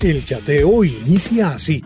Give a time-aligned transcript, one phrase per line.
[0.00, 1.82] El chateo inicia así.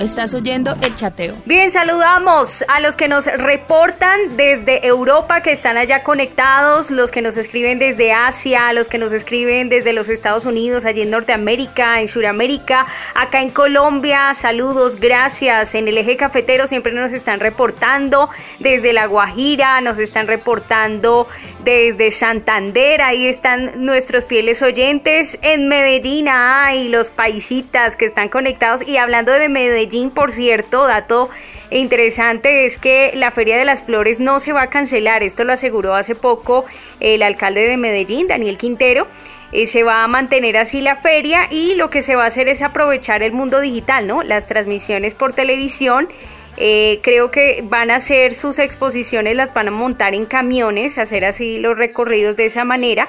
[0.07, 1.35] Estás oyendo el chateo.
[1.43, 7.21] Bien, saludamos a los que nos reportan desde Europa, que están allá conectados, los que
[7.21, 11.99] nos escriben desde Asia, los que nos escriben desde los Estados Unidos, allí en Norteamérica,
[11.99, 14.33] en Sudamérica, acá en Colombia.
[14.33, 15.75] Saludos, gracias.
[15.75, 21.27] En el eje cafetero siempre nos están reportando desde La Guajira, nos están reportando
[21.65, 25.37] desde Santander, ahí están nuestros fieles oyentes.
[25.41, 28.87] En Medellín, hay los paisitas que están conectados.
[28.87, 31.29] Y hablando de Medellín, por cierto, dato
[31.69, 35.23] interesante es que la Feria de las Flores no se va a cancelar.
[35.23, 36.65] Esto lo aseguró hace poco
[36.99, 39.07] el alcalde de Medellín, Daniel Quintero.
[39.51, 42.49] Eh, se va a mantener así la feria y lo que se va a hacer
[42.49, 44.21] es aprovechar el mundo digital, ¿no?
[44.23, 46.09] Las transmisiones por televisión.
[46.57, 51.23] Eh, creo que van a hacer sus exposiciones, las van a montar en camiones, hacer
[51.23, 53.07] así los recorridos de esa manera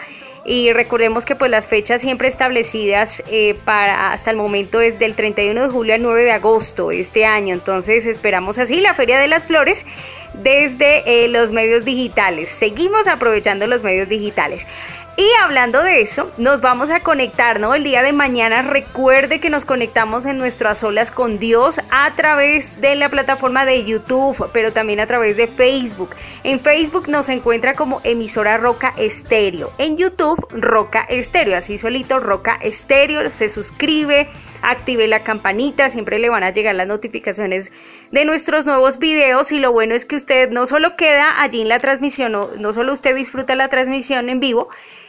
[0.49, 5.15] y recordemos que pues las fechas siempre establecidas eh, para hasta el momento es del
[5.15, 9.29] 31 de julio al 9 de agosto este año, entonces esperamos así la Feria de
[9.29, 9.85] las Flores
[10.33, 12.49] desde eh, los medios digitales.
[12.49, 14.67] Seguimos aprovechando los medios digitales.
[15.21, 17.75] Y hablando de eso, nos vamos a conectar, ¿no?
[17.75, 22.15] El día de mañana recuerde que nos conectamos en nuestro A Solas con Dios a
[22.15, 26.11] través de la plataforma de YouTube, pero también a través de Facebook.
[26.45, 29.73] En Facebook nos encuentra como emisora Roca Estéreo.
[29.79, 33.29] En YouTube, Roca Estéreo, así solito, Roca Estéreo.
[33.33, 34.29] Se suscribe,
[34.63, 37.73] active la campanita, siempre le van a llegar las notificaciones
[38.13, 39.51] de nuestros nuevos videos.
[39.51, 42.73] Y lo bueno es que usted no solo queda allí en la transmisión, no, no
[42.73, 44.69] solo usted disfruta la transmisión en vivo,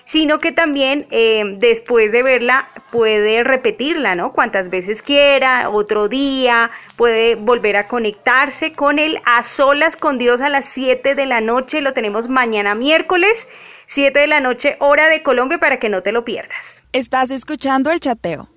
[0.10, 4.34] sino que también eh, después de verla puede repetirla, ¿no?
[4.34, 10.42] Cuantas veces quiera, otro día, puede volver a conectarse con él a solas con Dios
[10.42, 13.50] a las 7 de la noche, lo tenemos mañana miércoles.
[13.86, 16.82] 7 de la noche, hora de Colombia, para que no te lo pierdas.
[16.92, 18.50] Estás escuchando el chateo.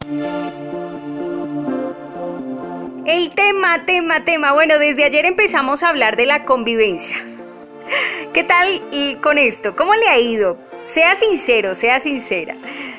[3.05, 4.55] El tema, tema, tema.
[4.55, 7.17] Bueno, desde ayer empezamos a hablar de la convivencia.
[8.33, 8.83] ¿Qué tal
[9.21, 9.77] con esto?
[9.77, 10.59] ¿Cómo le ha ido?
[10.85, 12.57] Sea sincero, sea sincera.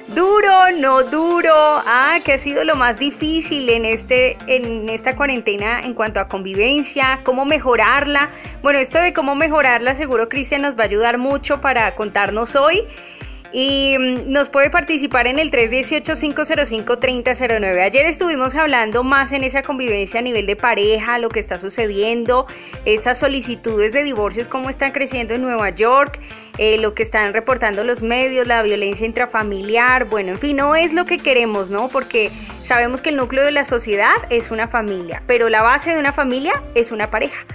[0.07, 1.53] Duro, no duro.
[1.53, 6.27] Ah, ¿qué ha sido lo más difícil en, este, en esta cuarentena en cuanto a
[6.27, 8.31] convivencia, cómo mejorarla.
[8.61, 12.83] Bueno, esto de cómo mejorarla, seguro Cristian nos va a ayudar mucho para contarnos hoy
[13.53, 17.81] y mm, nos puede participar en el 318-505-3009.
[17.81, 22.47] Ayer estuvimos hablando más en esa convivencia a nivel de pareja, lo que está sucediendo,
[22.83, 26.19] esas solicitudes de divorcios, cómo están creciendo en Nueva York,
[26.57, 30.93] eh, lo que están reportando los medios, la violencia intrafamiliar, bueno, en fin, no es
[30.93, 31.89] lo que queremos, ¿no?
[31.89, 32.31] Porque
[32.63, 36.11] sabemos que el núcleo de la sociedad es una familia, pero la base de una
[36.11, 37.45] familia es una pareja.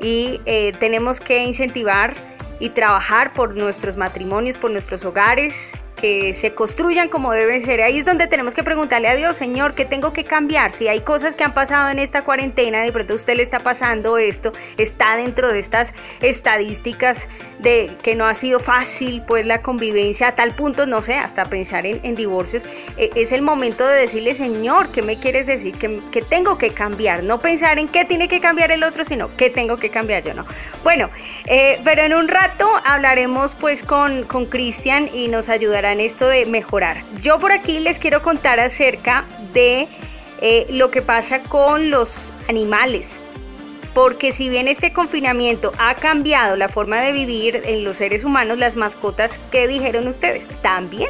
[0.00, 2.14] Y eh, tenemos que incentivar
[2.60, 7.82] y trabajar por nuestros matrimonios, por nuestros hogares, que se construyan como deben ser.
[7.82, 10.70] Ahí es donde tenemos que preguntarle a Dios, Señor, ¿qué tengo que cambiar?
[10.70, 14.16] Si hay cosas que han pasado en esta cuarentena, de pronto usted le está pasando
[14.16, 17.28] esto, está dentro de estas estadísticas
[17.58, 21.44] de que no ha sido fácil pues la convivencia a tal punto, no sé, hasta
[21.44, 22.64] pensar en, divorcios,
[22.96, 25.74] e, es el momento de decirle, Señor, ¿qué me quieres decir?
[25.76, 27.22] ¿Qué, tengo que cambiar?
[27.24, 30.34] No pensar en qué tiene que cambiar el otro, sino qué tengo que cambiar yo,
[30.34, 30.46] ¿no?
[30.84, 31.10] Bueno,
[31.46, 32.47] eh, pero en un rato
[32.84, 37.02] hablaremos pues con Cristian y nos ayudará en esto de mejorar.
[37.20, 39.88] Yo por aquí les quiero contar acerca de
[40.40, 43.20] eh, lo que pasa con los animales.
[43.94, 48.58] Porque si bien este confinamiento ha cambiado la forma de vivir en los seres humanos,
[48.58, 50.46] las mascotas, ¿qué dijeron ustedes?
[50.62, 51.08] También.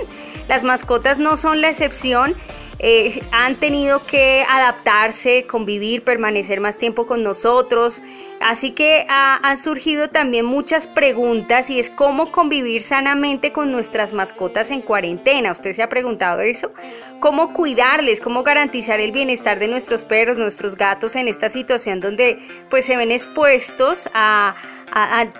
[0.48, 2.34] Las mascotas no son la excepción
[2.80, 8.02] eh, han tenido que adaptarse, convivir, permanecer más tiempo con nosotros.
[8.40, 14.70] Así que han surgido también muchas preguntas y es cómo convivir sanamente con nuestras mascotas
[14.70, 15.52] en cuarentena.
[15.52, 16.72] ¿Usted se ha preguntado eso?
[17.20, 18.20] ¿Cómo cuidarles?
[18.20, 22.38] ¿Cómo garantizar el bienestar de nuestros perros, nuestros gatos en esta situación donde
[22.70, 24.54] pues se ven expuestos a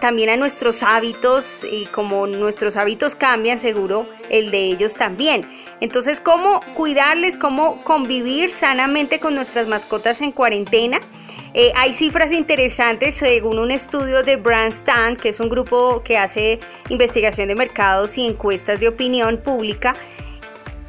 [0.01, 5.49] también a nuestros hábitos y como nuestros hábitos cambian, seguro el de ellos también.
[5.81, 11.01] Entonces, ¿cómo cuidarles, cómo convivir sanamente con nuestras mascotas en cuarentena?
[11.55, 16.61] Eh, hay cifras interesantes según un estudio de Brandstand, que es un grupo que hace
[16.89, 19.95] investigación de mercados y encuestas de opinión pública.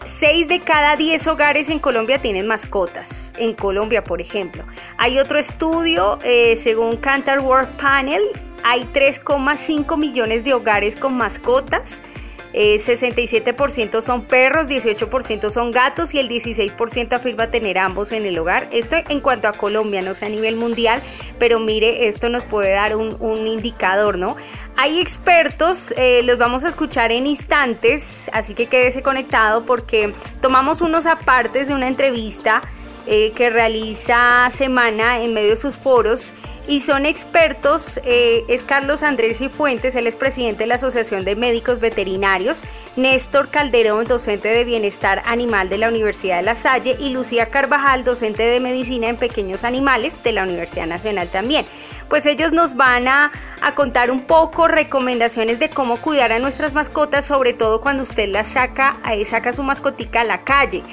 [0.05, 3.33] 6 de cada 10 hogares en Colombia tienen mascotas.
[3.37, 4.63] En Colombia, por ejemplo.
[4.97, 8.23] Hay otro estudio, eh, según Cantar World Panel,
[8.63, 12.03] hay 3,5 millones de hogares con mascotas.
[12.53, 18.37] 67% eh, son perros, 18% son gatos y el 16% afirma tener ambos en el
[18.39, 18.67] hogar.
[18.71, 21.01] Esto en cuanto a Colombia, no sé a nivel mundial,
[21.37, 24.35] pero mire, esto nos puede dar un, indicador, ¿no?
[24.75, 30.81] Hay expertos, eh, los vamos a escuchar en instantes, así que quédese conectado porque tomamos
[30.81, 32.61] unos apartes de una entrevista
[33.07, 36.33] eh, que realiza semana en medio de sus foros
[36.69, 41.25] y son expertos, eh, es Carlos Andrés y Fuentes, él es presidente de la Asociación
[41.25, 42.63] de Médicos Veterinarios,
[42.95, 48.03] Néstor Calderón, docente de Bienestar Animal de la Universidad de La Salle y Lucía Carvajal,
[48.03, 51.65] docente de Medicina en Pequeños Animales de la Universidad Nacional también.
[52.07, 56.75] Pues ellos nos van a, a contar un poco recomendaciones de cómo cuidar a nuestras
[56.75, 60.83] mascotas, sobre todo cuando usted las saca, ahí saca su mascotica a la calle.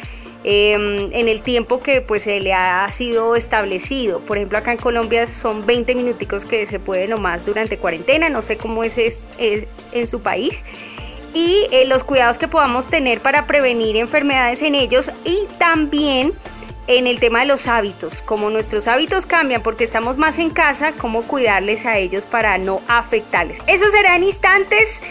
[0.48, 4.20] Em, en el tiempo que pues se le ha sido establecido.
[4.20, 8.42] Por ejemplo, acá en Colombia son 20 minuticos que se puede nomás durante cuarentena, no
[8.42, 9.26] sé cómo es, es,
[9.90, 10.64] en su país.
[11.34, 16.32] Y eh, los cuidados que podamos tener para prevenir enfermedades en ellos y también
[16.86, 20.92] en el tema de los hábitos, como nuestros hábitos cambian porque estamos más en casa,
[20.92, 23.60] cómo cuidarles a ellos para no afectarles.
[23.66, 25.02] Eso será en instantes,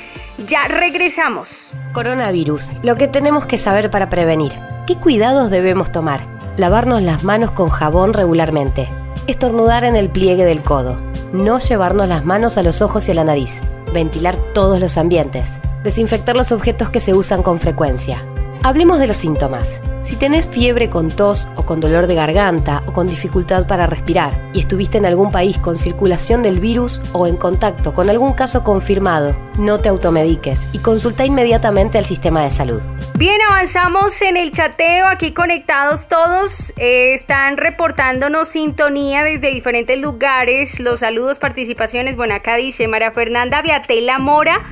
[0.48, 1.74] ya regresamos.
[1.94, 4.54] Coronavirus, lo que tenemos que saber para prevenir.
[4.88, 6.22] ¿Qué cuidados debemos tomar?
[6.58, 8.88] Lavarnos las manos con jabón regularmente.
[9.28, 10.98] Estornudar en el pliegue del codo.
[11.34, 13.60] No llevarnos las manos a los ojos y a la nariz.
[13.94, 15.58] Ventilar todos los ambientes.
[15.84, 18.24] Desinfectar los objetos que se usan con frecuencia.
[18.66, 19.80] Hablemos de los síntomas.
[20.02, 24.34] Si tenés fiebre con tos o con dolor de garganta o con dificultad para respirar
[24.54, 28.64] y estuviste en algún país con circulación del virus o en contacto con algún caso
[28.64, 32.82] confirmado, no te automediques y consulta inmediatamente al sistema de salud.
[33.20, 40.80] Bien, avanzamos en el chateo, aquí conectados todos, eh, están reportándonos sintonía desde diferentes lugares,
[40.80, 44.64] los saludos, participaciones, bueno, acá dice María Fernanda Viatela Mora,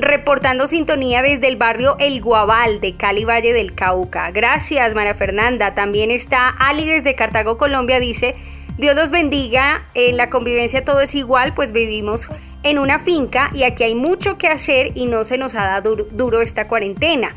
[0.00, 4.30] reportando sintonía desde el barrio El Guabal de Cali Valle del Cauca.
[4.30, 5.74] Gracias, María Fernanda.
[5.74, 8.34] También está Ali desde Cartago, Colombia, dice,
[8.78, 12.28] Dios los bendiga, en la convivencia todo es igual, pues vivimos
[12.62, 15.96] en una finca y aquí hay mucho que hacer y no se nos ha dado
[15.96, 17.34] duro esta cuarentena.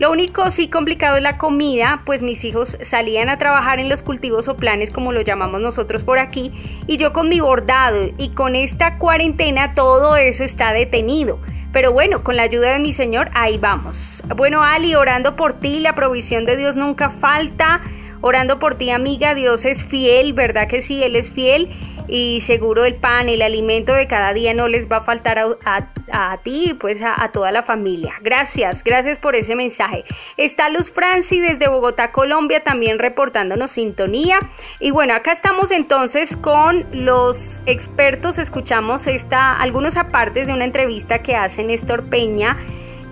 [0.00, 4.02] Lo único sí complicado es la comida, pues mis hijos salían a trabajar en los
[4.02, 6.52] cultivos o planes como lo llamamos nosotros por aquí
[6.86, 11.38] y yo con mi bordado y con esta cuarentena todo eso está detenido.
[11.72, 14.22] Pero bueno, con la ayuda de mi Señor, ahí vamos.
[14.36, 17.80] Bueno, Ali, orando por ti, la provisión de Dios nunca falta.
[18.22, 21.02] Orando por ti, amiga, Dios es fiel, ¿verdad que sí?
[21.02, 21.70] Él es fiel
[22.06, 26.38] y seguro el pan, el alimento de cada día no les va a faltar a,
[26.42, 28.14] ti, pues a, a, toda la familia.
[28.20, 30.04] Gracias, gracias por ese mensaje.
[30.36, 34.38] Está Luz Franci desde Bogotá, Colombia, también reportándonos sintonía.
[34.80, 41.20] Y bueno, acá estamos entonces con los expertos, escuchamos esta, algunos apartes de una entrevista
[41.20, 42.56] que hace Néstor Peña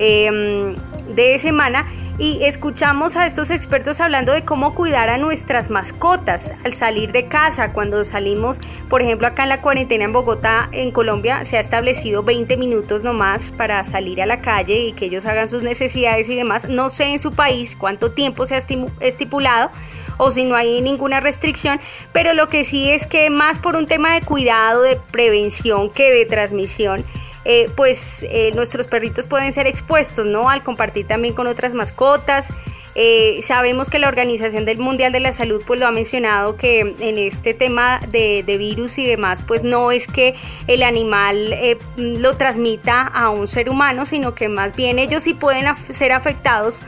[0.00, 0.74] em,
[1.14, 1.86] de semana
[2.18, 7.28] y escuchamos a estos expertos hablando de cómo cuidar a nuestras mascotas al salir de
[7.28, 11.60] casa, cuando salimos, por ejemplo, acá en la cuarentena en Bogotá, en Colombia, se ha
[11.60, 16.28] establecido 20 minutos nomás para salir a la calle y que ellos hagan sus necesidades
[16.28, 16.68] y demás.
[16.68, 18.58] No sé en su país cuánto tiempo se ha
[19.00, 19.70] estipulado
[20.16, 21.78] o si no hay ninguna restricción,
[22.12, 26.12] pero lo que sí es que más por un tema de cuidado, de prevención que
[26.12, 27.04] de transmisión,
[27.44, 30.50] eh, pues eh, nuestros perritos pueden ser expuestos, ¿no?
[30.50, 32.52] Al compartir también con otras mascotas.
[32.94, 36.80] Eh, sabemos que la Organización del Mundial de la Salud pues lo ha mencionado que
[36.80, 40.34] en este tema de, virus y demás pues no es que
[40.66, 41.54] el animal
[41.96, 46.80] lo transmita a un ser humano sino que más bien ellos sí pueden ser afectados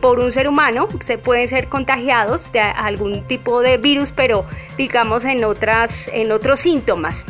[0.00, 4.46] por un ser humano, se pueden ser contagiados de algún tipo de virus, pero
[4.78, 7.26] digamos en otras, en otros síntomas.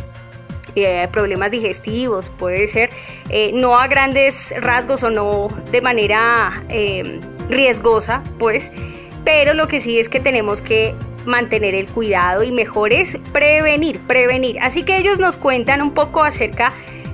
[0.74, 2.88] Eh, problemas digestivos, puede ser
[3.28, 8.72] eh, no a grandes rasgos o no de manera eh, riesgosa, pues,
[9.22, 10.94] pero lo que sí es que tenemos que
[11.26, 14.58] mantener el cuidado y mejor es prevenir, prevenir.
[14.60, 16.72] Así que ellos nos cuentan un poco acerca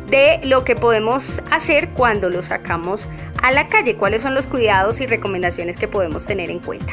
[0.09, 3.09] de lo que podemos hacer cuando lo sacamos
[3.43, 6.93] a la calle, cuáles son los cuidados y recomendaciones que podemos tener en cuenta.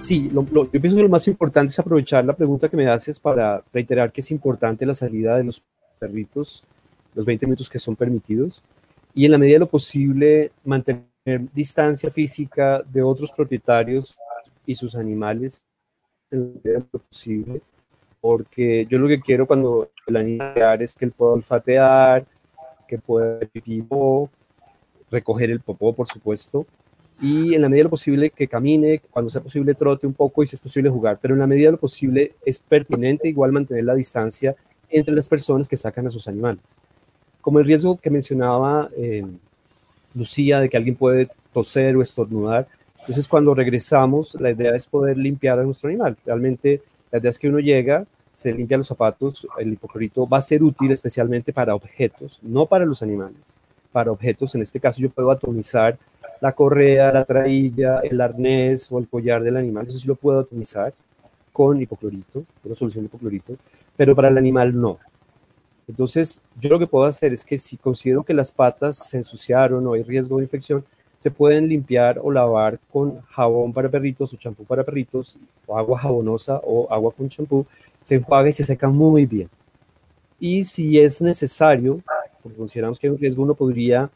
[0.00, 3.20] Sí, lo, yo pienso que lo más importante es aprovechar la pregunta que me haces
[3.20, 5.62] para reiterar que es importante la salida de los
[5.98, 6.64] perritos,
[7.14, 8.62] los 20 minutos que son permitidos,
[9.14, 11.04] y en la medida de lo posible mantener
[11.52, 14.18] distancia física de otros propietarios
[14.64, 15.62] y sus animales
[16.30, 17.60] en la medida de lo posible,
[18.22, 22.24] porque yo lo que quiero cuando el animal es que él pueda olfatear,
[22.88, 23.38] que pueda
[25.10, 26.66] recoger el popó, por supuesto,
[27.20, 30.42] y en la medida de lo posible que camine, cuando sea posible trote un poco
[30.42, 33.52] y si es posible jugar, pero en la medida de lo posible es pertinente igual
[33.52, 34.56] mantener la distancia
[34.88, 36.78] entre las personas que sacan a sus animales.
[37.40, 39.24] Como el riesgo que mencionaba eh,
[40.14, 42.66] Lucía de que alguien puede toser o estornudar,
[43.00, 46.16] entonces cuando regresamos la idea es poder limpiar a nuestro animal.
[46.24, 50.42] Realmente la idea es que uno llega, se limpia los zapatos, el hipoclorito va a
[50.42, 53.54] ser útil especialmente para objetos, no para los animales,
[53.92, 54.54] para objetos.
[54.54, 55.98] En este caso yo puedo atomizar
[56.40, 60.40] la correa, la trailla, el arnés o el collar del animal, eso sí lo puedo
[60.40, 60.92] optimizar
[61.52, 63.56] con hipoclorito, una solución de hipoclorito,
[63.96, 64.98] pero para el animal no.
[65.86, 69.86] Entonces, yo lo que puedo hacer es que si considero que las patas se ensuciaron
[69.86, 70.84] o hay riesgo de infección,
[71.18, 75.98] se pueden limpiar o lavar con jabón para perritos o champú para perritos, o agua
[75.98, 77.66] jabonosa o agua con champú,
[78.00, 79.50] se enjuaga y se seca muy bien.
[80.38, 82.00] Y si es necesario,
[82.42, 84.08] porque consideramos que hay un riesgo, uno podría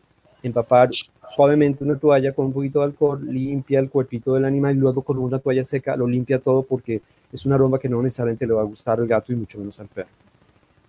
[0.47, 0.91] empapar
[1.35, 5.03] suavemente una toalla con un poquito de alcohol, limpia el cuerpito del animal y luego
[5.03, 7.01] con una toalla seca lo limpia todo porque
[7.33, 9.81] es una aroma que no necesariamente le va a gustar al gato y mucho menos
[9.81, 10.09] al perro.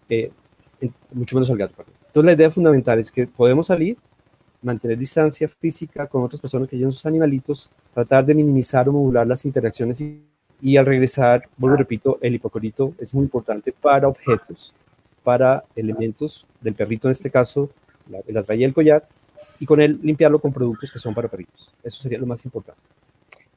[0.09, 0.29] Eh,
[1.13, 1.93] mucho menos al gato, perdón.
[2.07, 3.97] Entonces la idea fundamental es que podemos salir,
[4.61, 9.25] mantener distancia física con otras personas que llevan sus animalitos, tratar de minimizar o modular
[9.25, 10.01] las interacciones
[10.61, 14.73] y, al regresar, vuelvo repito, el hipocorito es muy importante para objetos,
[15.23, 17.69] para elementos del perrito en este caso,
[18.09, 19.07] la, la y el collar,
[19.59, 21.71] y con él limpiarlo con productos que son para perritos.
[21.83, 22.81] Eso sería lo más importante.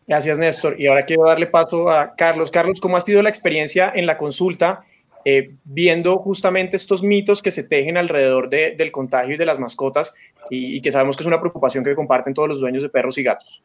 [0.07, 0.81] Gracias, Néstor.
[0.81, 2.51] Y ahora quiero darle paso a Carlos.
[2.51, 4.85] Carlos, ¿cómo ha sido la experiencia en la consulta
[5.25, 10.15] eh, viendo justamente estos mitos que se tejen alrededor del contagio y de las mascotas
[10.49, 13.23] y, que sabemos que es una preocupación que comparten todos los dueños de perros y
[13.23, 13.63] gatos?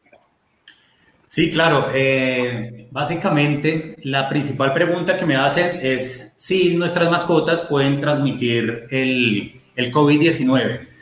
[1.26, 1.88] Sí, claro.
[1.94, 9.58] Eh, básicamente, la principal pregunta que me hacen es si nuestras mascotas pueden transmitir el,
[9.74, 10.93] el COVID-19.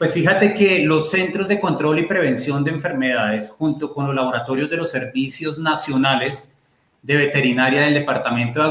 [0.00, 4.70] Pues fíjate que los Centros de Control y Prevención de Enfermedades, junto con los laboratorios
[4.70, 6.54] de los servicios nacionales
[7.02, 8.62] de veterinaria del Departamento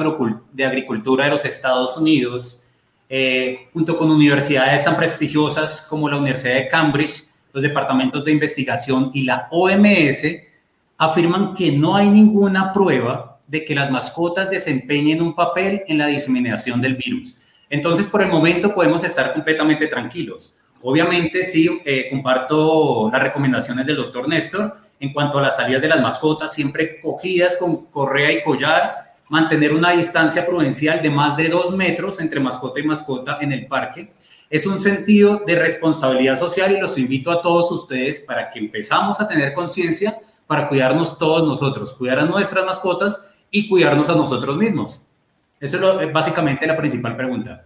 [0.52, 2.64] de Agricultura de los Estados Unidos,
[3.08, 9.12] eh, junto con universidades tan prestigiosas como la Universidad de Cambridge, los departamentos de investigación
[9.14, 10.26] y la OMS,
[10.98, 16.08] afirman que no hay ninguna prueba de que las mascotas desempeñen un papel en la
[16.08, 17.36] diseminación del virus.
[17.70, 20.56] Entonces, por el momento podemos estar completamente tranquilos.
[20.82, 25.88] Obviamente sí, eh, comparto las recomendaciones del doctor Néstor en cuanto a las salidas de
[25.88, 28.96] las mascotas, siempre cogidas con correa y collar,
[29.30, 33.68] mantener una distancia prudencial de más de dos metros entre mascota y mascota en el
[33.68, 34.12] parque.
[34.50, 39.22] Es un sentido de responsabilidad social y los invito a todos ustedes para que empezamos
[39.22, 40.18] a tener conciencia
[40.48, 45.02] para cuidarnos todos nosotros, cuidar a nuestras mascotas y cuidarnos a nosotros mismos.
[45.60, 47.66] Eso es básicamente la principal pregunta.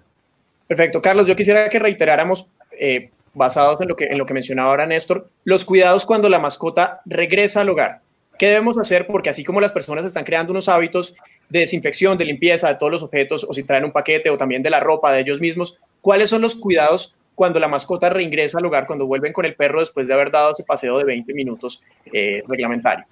[0.68, 1.02] Perfecto.
[1.02, 4.86] Carlos, yo quisiera que reiteráramos eh, basados en lo, que, en lo que mencionaba ahora
[4.86, 8.02] Néstor, los cuidados cuando la mascota regresa al hogar.
[8.38, 9.08] ¿Qué debemos hacer?
[9.08, 11.16] Porque así como las personas están creando unos hábitos
[11.50, 14.64] de desinfección, de limpieza de todos los objetos, o si traen un paquete, o también
[14.64, 18.66] de la ropa de ellos mismos, ¿cuáles son los cuidados cuando la mascota reingresa al
[18.66, 21.84] hogar, cuando vuelven con el perro después de haber dado ese paseo de 20 minutos
[22.12, 23.06] eh, reglamentario?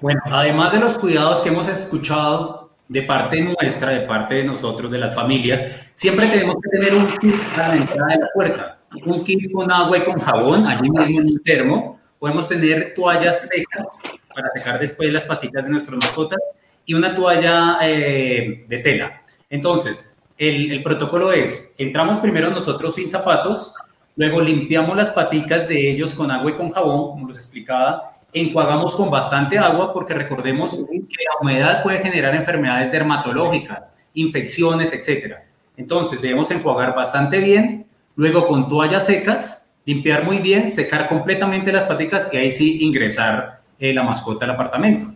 [0.00, 4.90] Bueno, además de los cuidados que hemos escuchado de parte nuestra, de parte de nosotros,
[4.90, 8.78] de las familias, siempre tenemos que tener un kit a la entrada de la puerta.
[9.04, 12.00] Un kit con agua y con jabón, allí mismo en un termo.
[12.18, 14.02] Podemos tener toallas secas
[14.34, 16.38] para secar después las patitas de nuestras mascotas
[16.84, 19.22] y una toalla eh, de tela.
[19.50, 23.74] Entonces, el, el protocolo es, entramos primero nosotros sin zapatos,
[24.14, 28.94] luego limpiamos las paticas de ellos con agua y con jabón, como les explicaba, enjuagamos
[28.94, 33.82] con bastante agua porque recordemos que la humedad puede generar enfermedades dermatológicas,
[34.14, 35.36] infecciones, etc.
[35.76, 41.84] Entonces debemos enjuagar bastante bien, luego con toallas secas, limpiar muy bien, secar completamente las
[41.84, 45.12] paticas y ahí sí ingresar eh, la mascota al apartamento.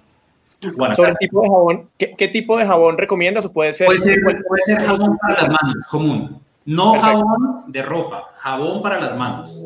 [0.61, 3.87] Sobre tipo de jabón, ¿qué, tipo de jabón recomiendas o puede ser?
[3.87, 6.41] Puede ser, jabón para las manos, común.
[6.67, 9.63] No jabón de ropa, jabón para las manos.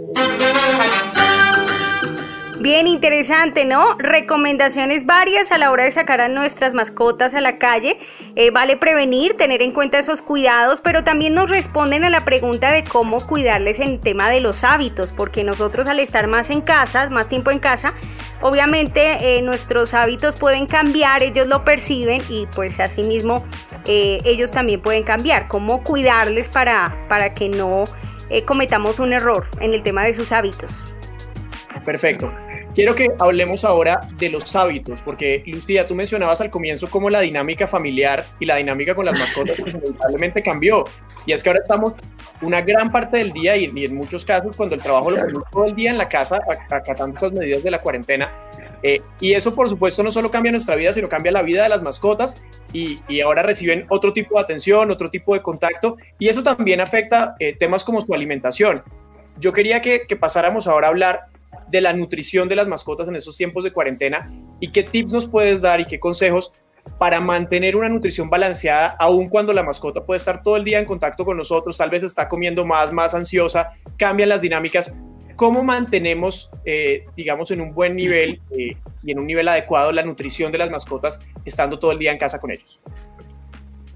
[2.60, 3.96] Bien interesante, ¿no?
[3.98, 7.98] Recomendaciones varias a la hora de sacar a nuestras mascotas a la calle.
[8.36, 12.70] Eh, vale prevenir, tener en cuenta esos cuidados, pero también nos responden a la pregunta
[12.70, 17.10] de cómo cuidarles en tema de los hábitos, porque nosotros al estar más en casa,
[17.10, 17.94] más tiempo en casa,
[18.40, 23.44] obviamente eh, nuestros hábitos pueden cambiar, ellos lo perciben y pues asimismo
[23.86, 25.48] eh, ellos también pueden cambiar.
[25.48, 27.84] ¿Cómo cuidarles para, para que no
[28.46, 30.84] cometamos un error en el tema de sus hábitos?
[31.84, 32.32] Perfecto.
[32.74, 37.20] Quiero que hablemos ahora de los hábitos, porque Lucía, tú mencionabas al comienzo cómo la
[37.20, 40.82] dinámica familiar y la dinámica con las mascotas inevitablemente cambió.
[41.24, 41.94] Y es que ahora estamos
[42.42, 45.66] una gran parte del día y, en muchos casos cuando el trabajo lo hacemos todo
[45.66, 48.32] el día en la casa acatando esas medidas de la cuarentena.
[48.82, 51.68] Eh, y eso por supuesto no solo cambia nuestra vida, sino cambia la vida de
[51.68, 56.42] las mascotas y, ahora reciben otro tipo de atención, otro tipo de contacto y eso
[56.42, 58.82] también afecta eh, temas como su alimentación.
[59.38, 61.33] Yo quería que, que pasáramos ahora a hablar
[61.68, 65.28] de la nutrición de las mascotas en esos tiempos de cuarentena y qué tips nos
[65.28, 66.52] puedes dar y qué consejos
[66.98, 70.84] para mantener una nutrición balanceada, aun cuando la mascota puede estar todo el día en
[70.84, 74.94] contacto con nosotros, tal vez está comiendo más, más ansiosa, cambian las dinámicas.
[75.36, 80.02] ¿cómo mantenemos, eh, digamos, en un buen nivel eh, y en un nivel adecuado la
[80.02, 82.80] nutrición de las mascotas estando todo el día en casa con ellos?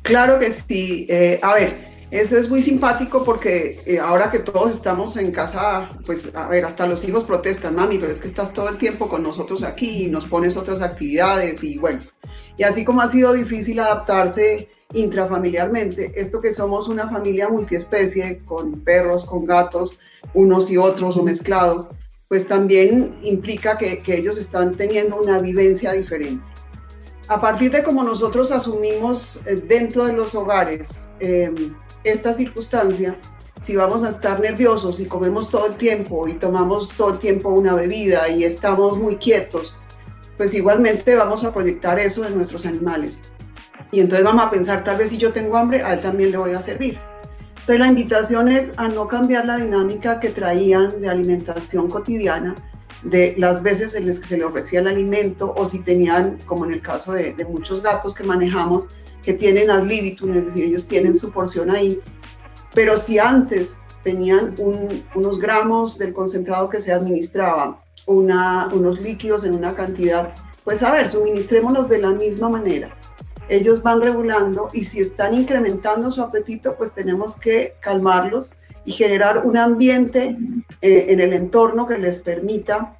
[0.02, 1.06] Claro que sí.
[1.08, 6.34] Eh, a ver, eso es muy simpático porque ahora que todos estamos en casa, pues
[6.34, 9.22] a ver, hasta los hijos protestan, mami, pero es que estás todo el tiempo con
[9.22, 12.00] nosotros aquí y nos pones otras actividades y bueno,
[12.56, 18.80] y así como ha sido difícil adaptarse intrafamiliarmente, esto que somos una familia multiespecie con
[18.80, 19.98] perros, con gatos,
[20.34, 21.90] unos y otros o mezclados,
[22.28, 26.44] pues también implica que, ellos están teniendo una vivencia diferente.
[27.28, 33.18] A partir de cómo nosotros asumimos eh, dentro de los hogares em, esta circunstancia,
[33.60, 37.48] si vamos a estar nerviosos y comemos todo el tiempo y tomamos todo el tiempo
[37.48, 39.76] una bebida y estamos muy quietos,
[40.36, 43.20] pues igualmente vamos a proyectar eso en nuestros animales.
[43.90, 46.38] Y entonces vamos a pensar, tal vez si yo tengo hambre, a él también le
[46.38, 47.00] voy a servir.
[47.60, 52.54] Entonces la invitación es a no cambiar la dinámica que traían de alimentación cotidiana,
[53.02, 56.64] de las veces en las que se le ofrecía el alimento o si tenían, como
[56.64, 58.88] en el caso de, muchos gatos que manejamos,
[59.28, 62.00] que tienen ad libitum, es decir, ellos tienen su porción ahí.
[62.72, 64.54] Pero si antes tenían
[65.14, 70.92] unos gramos del concentrado que se administraba, una, unos líquidos en una cantidad, pues a
[70.92, 72.96] ver, suministrémonos de la misma manera
[73.50, 78.52] ellos van regulando y si están incrementando su apetito, pues tenemos que calmarlos
[78.86, 80.36] y generar un ambiente
[80.80, 82.98] eh, en el entorno que les permita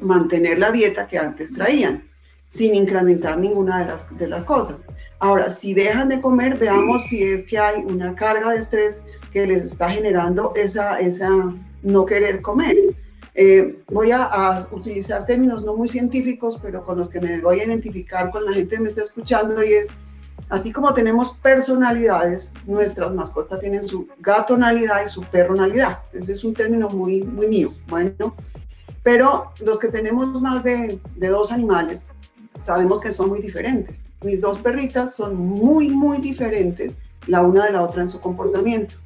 [0.00, 2.08] mantener la dieta que antes traían,
[2.48, 4.76] sin incrementar ninguna de las, de las cosas.
[5.20, 9.46] Ahora, si dejan de comer, veamos si es que hay una carga de estrés que
[9.46, 11.30] les está generando esa, esa
[11.82, 12.76] no querer comer.
[13.34, 17.60] Eh, voy a, a, utilizar términos no muy científicos, pero con los que me voy
[17.60, 19.88] a identificar con la gente que me está escuchando y es,
[20.48, 25.98] así como tenemos personalidades, nuestras mascotas tienen su gatonalidad y su perronalidad.
[26.12, 27.74] Ese es un término muy, muy mío.
[27.88, 28.34] Bueno,
[29.02, 32.08] pero los que tenemos más de, de dos animales,
[32.60, 34.04] sabemos que son muy diferentes.
[34.22, 36.96] Mis dos perritas son muy, muy diferentes
[37.26, 38.96] la una de la otra en su comportamiento.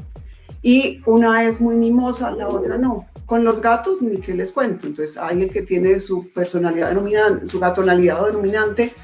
[0.62, 3.06] Y una es muy mimosa, la otra no.
[3.26, 4.86] Con los gatos, ni que les cuento.
[4.86, 8.94] Entonces, hay el que tiene su personalidad denominante, su gatonalidad denominante,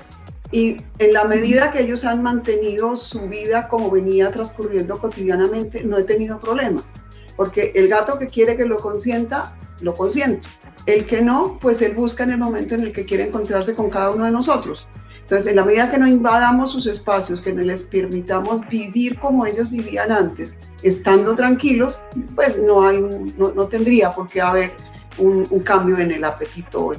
[0.53, 5.97] y en la medida que ellos han mantenido su vida como venía transcurriendo cotidianamente, no
[5.97, 6.95] he tenido problemas.
[7.37, 10.49] Porque el gato que quiere que lo consienta, lo consiento.
[10.87, 13.91] El que no, pues él busca en el momento en el que quiere encontrarse con
[13.91, 14.87] cada uno de nosotros.
[15.31, 19.47] Entonces, en la medida que no invadamos sus espacios, que no les permitamos vivir como
[19.47, 22.01] ellos vivían antes, estando tranquilos,
[22.35, 23.01] pues no, hay
[23.37, 24.73] no, tendría por qué haber
[25.19, 26.93] un, cambio en el apetito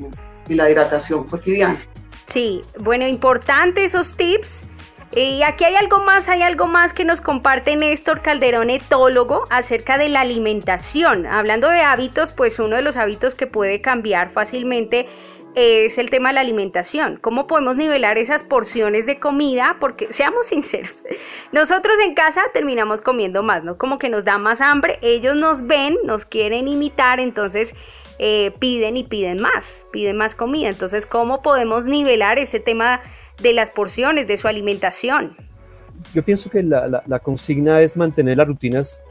[0.48, 1.80] y la hidratación cotidiana.
[2.26, 4.66] Sí, bueno, importante esos tips.
[5.14, 9.98] Y aquí hay algo más, hay algo más que nos comparte Néstor Calderón, etólogo, acerca
[9.98, 11.26] de la alimentación.
[11.26, 15.08] Hablando de hábitos, pues uno de los hábitos que puede cambiar fácilmente
[15.54, 17.18] es el tema de la alimentación.
[17.18, 19.76] ¿Cómo podemos nivelar esas porciones de comida?
[19.82, 21.04] Porque seamos sinceros,
[21.52, 23.78] nosotros en casa terminamos comiendo más, ¿no?
[23.78, 27.76] Como que nos da más hambre, ellos nos ven, nos quieren imitar, entonces
[28.18, 30.70] eh, piden y piden más, piden más comida.
[30.70, 33.02] Entonces, ¿cómo podemos nivelar ese tema
[33.42, 35.36] de las porciones, de su alimentación?
[36.14, 39.02] Yo pienso que la, la consigna es mantener las rutinas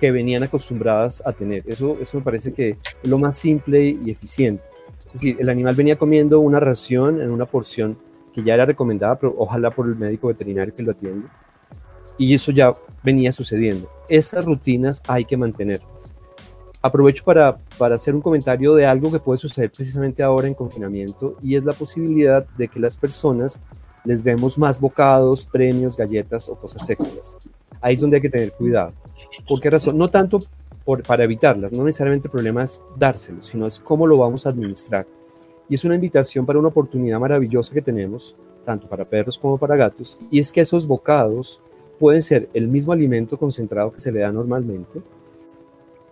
[0.00, 1.62] que venían acostumbradas a tener.
[1.66, 4.62] Eso, eso me parece que es lo más simple y eficiente
[5.14, 7.96] es decir, el animal venía comiendo una ración en una porción
[8.32, 11.28] que ya era recomendada, pero ojalá por el médico veterinario que lo atiende.
[12.18, 12.74] Y eso ya
[13.04, 13.88] venía sucediendo.
[14.08, 16.13] Esas rutinas hay que mantenerlas.
[16.84, 21.34] Aprovecho para, para hacer un comentario de algo que puede suceder precisamente ahora en confinamiento
[21.40, 23.62] y es la posibilidad de que las personas
[24.04, 27.38] les demos más bocados, premios, galletas o cosas extras.
[27.80, 28.92] Ahí es donde hay que tener cuidado.
[29.48, 29.96] ¿Por qué razón?
[29.96, 30.40] No tanto
[31.06, 31.72] para evitarlas.
[31.72, 35.06] No necesariamente el problema es dárselo, sino es cómo lo vamos a administrar.
[35.70, 39.74] Y es una invitación para una oportunidad maravillosa que tenemos, tanto para perros como para
[39.74, 41.62] gatos, y es que esos bocados
[41.98, 45.00] pueden ser el mismo alimento concentrado que se le da normalmente,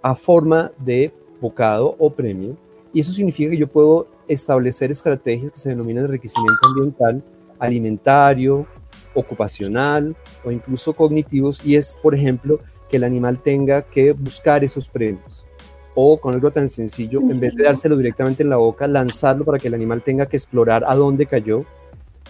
[0.03, 2.57] a forma de bocado o premio,
[2.93, 7.23] y eso significa que yo puedo establecer estrategias que se denominan enriquecimiento ambiental,
[7.59, 8.67] alimentario,
[9.15, 14.88] ocupacional o incluso cognitivos, y es, por ejemplo, que el animal tenga que buscar esos
[14.88, 15.47] premios.
[15.95, 19.59] O con algo tan sencillo, en vez de dárselo directamente en la boca, lanzarlo para
[19.59, 21.65] que el animal tenga que explorar a dónde cayó.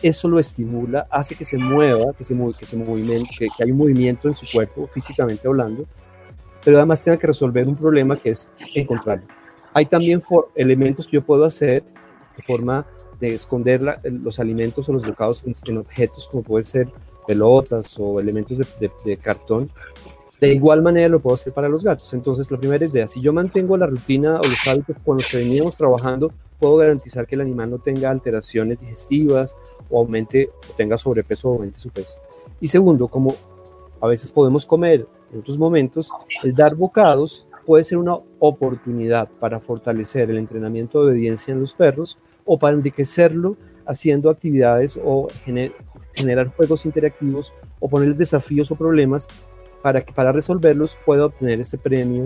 [0.03, 3.79] Eso lo estimula, hace que se mueva, que, se, que, se que, que hay un
[3.79, 5.85] movimiento en su cuerpo, físicamente hablando,
[6.65, 9.25] pero además tenga que resolver un problema que es encontrarlo.
[9.75, 10.23] Hay también
[10.55, 11.83] elementos que yo puedo hacer
[12.37, 12.87] de forma
[13.21, 16.89] de esconder los alimentos o los bocados en, objetos como puede ser
[17.27, 19.71] pelotas o elementos de, de, cartón
[20.41, 22.13] De igual manera lo puedo hacer para los gatos.
[22.15, 25.39] Entonces, la primera idea, si yo mantengo la rutina o los hábitos con los que
[25.39, 29.55] veníamos trabajando, puedo garantizar que el animal no tenga alteraciones digestivas
[29.89, 32.19] o aumente o tenga sobrepeso o aumente su peso.
[32.61, 33.35] Y segundo, como
[34.01, 36.11] a veces podemos comer en otros momentos,
[36.43, 41.75] el dar bocados puede ser una oportunidad para fortalecer el entrenamiento de obediencia en los
[41.75, 45.29] perros o para enriquecerlo haciendo actividades o
[46.15, 49.29] generar juegos interactivos o poner desafíos o problemas
[49.83, 52.25] para que para resolverlos pueda obtener ese premio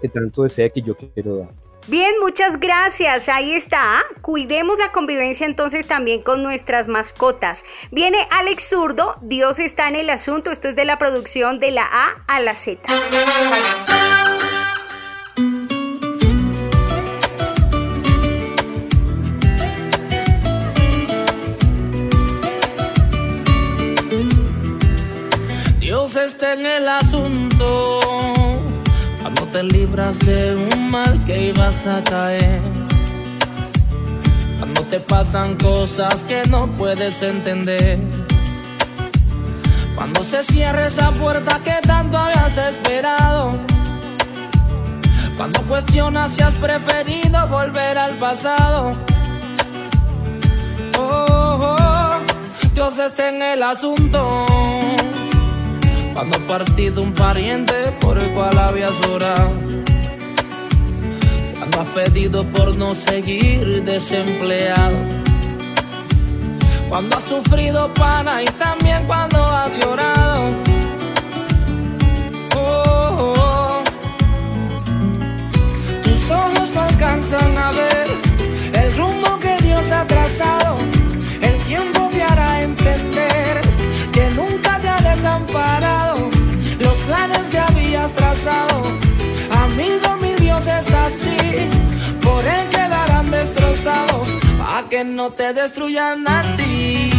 [0.00, 1.71] que tanto desea que yo quiero dar.
[1.88, 3.28] Bien, muchas gracias.
[3.28, 4.04] Ahí está.
[4.20, 7.64] Cuidemos la convivencia entonces también con nuestras mascotas.
[7.90, 9.16] Viene Alex Zurdo.
[9.20, 10.52] Dios está en el asunto.
[10.52, 12.82] Esto es de la producción de la A a la Z.
[25.80, 27.51] Dios está en el asunto
[29.52, 32.60] te libras de un mal que ibas a caer.
[34.58, 37.98] Cuando te pasan cosas que no puedes entender.
[39.94, 43.52] Cuando se cierra esa puerta que tanto habías esperado.
[45.36, 48.92] Cuando cuestionas si has preferido volver al pasado.
[50.98, 52.18] Oh, oh,
[52.74, 54.71] Dios está en el asunto.
[56.12, 59.50] Cuando partido un pariente por el cual habías orado.
[61.58, 64.96] Cuando has pedido por no seguir desempleado.
[66.88, 70.44] Cuando has sufrido pana y también cuando has llorado.
[72.56, 73.82] Oh, oh.
[76.02, 78.06] Tus ojos no alcanzan a ver
[78.74, 80.91] el rumbo que Dios ha trazado.
[88.44, 91.36] Amigo, mi Dios es así,
[92.20, 94.28] por él quedarán destrozados,
[94.58, 97.10] para que no te destruyan a ti.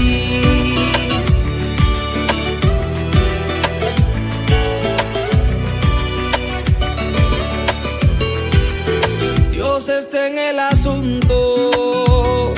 [9.51, 12.53] Dios está en el asunto.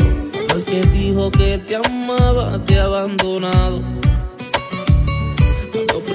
[0.55, 4.04] El que dijo que te amaba, te ha abandonado.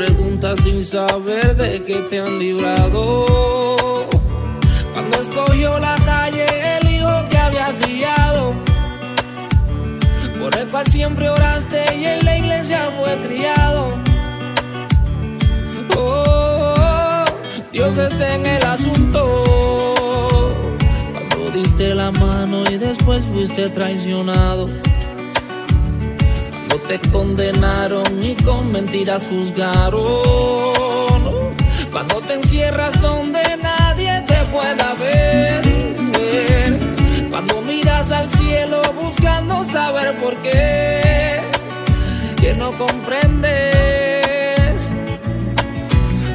[0.00, 3.26] Preguntas sin saber de qué te han librado.
[4.94, 6.46] Cuando escogió la calle,
[6.78, 8.54] el hijo que había criado.
[10.40, 13.92] Por el cual siempre oraste y en la iglesia fue criado.
[15.98, 17.24] Oh,
[17.70, 20.24] Dios está en el asunto.
[21.28, 24.66] Cuando diste la mano y después fuiste traicionado.
[26.90, 30.24] Te condenaron y con mentiras juzgaron.
[31.92, 35.62] Cuando te encierras donde nadie te pueda ver.
[37.30, 41.40] Cuando miras al cielo buscando saber por qué.
[42.40, 43.52] Que no comprendes.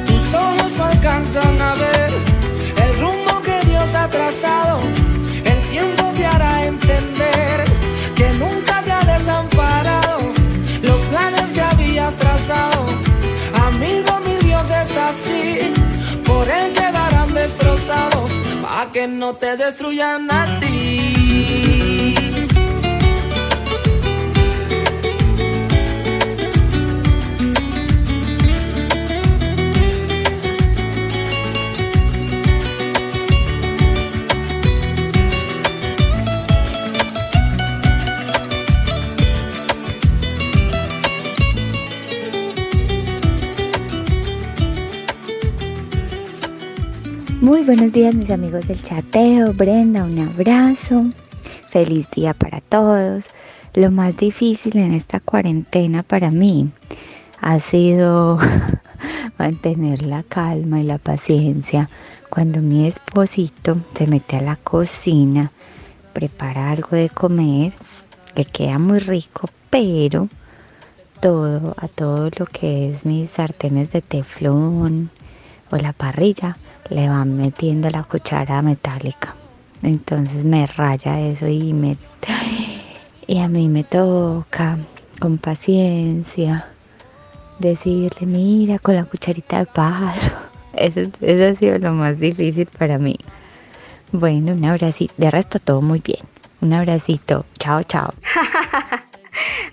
[0.06, 2.25] Tus ojos no alcanzan a ver
[18.92, 21.75] Que no te destruyan a ti.
[47.46, 51.04] Muy buenos días mis amigos del chateo, Brenda, un abrazo,
[51.68, 53.30] feliz día para todos.
[53.72, 56.70] Lo más difícil en esta cuarentena para mí
[57.40, 58.40] ha sido
[59.38, 61.88] mantener la calma y la paciencia.
[62.30, 65.52] Cuando mi esposito se mete a la cocina,
[66.14, 67.74] prepara algo de comer,
[68.34, 70.28] que queda muy rico, pero
[71.20, 75.10] todo, a todo lo que es mis sartenes de teflón
[75.70, 76.56] o la parrilla,
[76.90, 79.34] le van metiendo la cuchara metálica.
[79.82, 81.96] Entonces me raya eso y me
[83.26, 84.78] y a mí me toca
[85.18, 86.68] con paciencia
[87.58, 90.46] decirle, mira, con la cucharita de pájaro.
[90.76, 93.16] Eso, eso ha sido lo más difícil para mí.
[94.12, 95.14] Bueno, un abracito.
[95.16, 96.20] De resto todo muy bien.
[96.60, 97.46] Un abracito.
[97.58, 98.12] Chao, chao.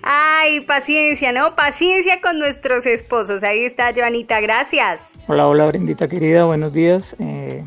[0.02, 1.56] Ay, paciencia, ¿no?
[1.56, 3.42] Paciencia con nuestros esposos.
[3.42, 5.18] Ahí está, Joanita, gracias.
[5.28, 7.16] Hola, hola, Brendita querida, buenos días.
[7.18, 7.64] Eh,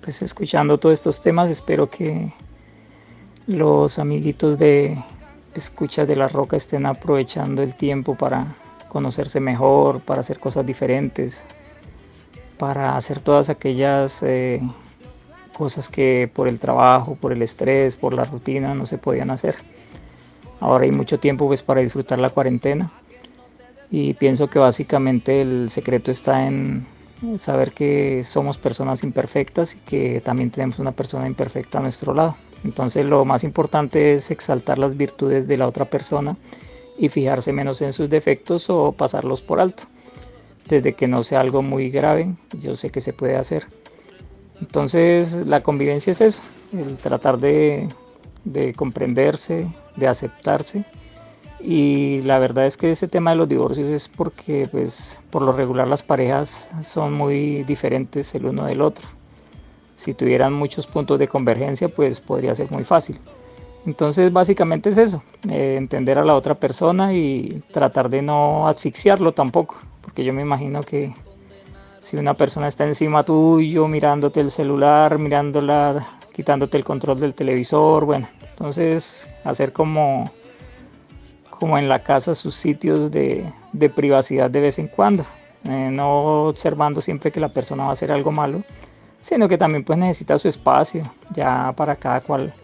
[0.00, 2.32] pues escuchando todos estos temas, espero que
[3.46, 4.96] los amiguitos de
[5.54, 8.46] Escucha de la Roca estén aprovechando el tiempo para
[8.88, 11.44] conocerse mejor, para hacer cosas diferentes,
[12.58, 14.60] para hacer todas aquellas eh,
[15.56, 19.56] cosas que por el trabajo, por el estrés, por la rutina no se podían hacer.
[20.60, 22.92] Ahora hay mucho tiempo pues para disfrutar la cuarentena
[23.90, 26.86] y pienso que básicamente el secreto está en
[27.38, 32.36] saber que somos personas imperfectas y que también tenemos una persona imperfecta a nuestro lado.
[32.64, 36.36] Entonces lo más importante es exaltar las virtudes de la otra persona
[36.98, 39.84] y fijarse menos en sus defectos o pasarlos por alto.
[40.68, 43.66] Desde que no sea algo muy grave, yo sé que se puede hacer.
[44.60, 46.42] Entonces la convivencia es eso,
[46.72, 47.88] el tratar de,
[48.44, 50.84] de comprenderse, de aceptarse.
[51.60, 55.52] Y la verdad es que ese tema de los divorcios es porque, pues, por lo
[55.52, 59.06] regular las parejas son muy diferentes el uno del otro.
[59.94, 63.20] Si tuvieran muchos puntos de convergencia, pues podría ser muy fácil.
[63.86, 69.32] Entonces, básicamente es eso, eh, entender a la otra persona y tratar de no asfixiarlo
[69.32, 71.14] tampoco, porque yo me imagino que
[72.00, 78.06] si una persona está encima tuyo, mirándote el celular, mirándola, quitándote el control del televisor,
[78.06, 80.24] bueno, entonces, hacer como,
[81.50, 83.52] como en la casa sus sitios de,
[83.94, 85.26] privacidad de vez en cuando,
[85.68, 88.62] eh, no observando siempre que la persona va a hacer algo malo,
[89.20, 91.02] sino que también pues necesita su espacio,
[91.34, 92.54] ya para cada cual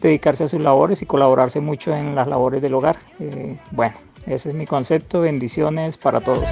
[0.00, 2.96] dedicarse a sus labores y colaborarse mucho en las labores del hogar.
[3.20, 6.48] Eh, bueno, ese es mi concepto, bendiciones para todos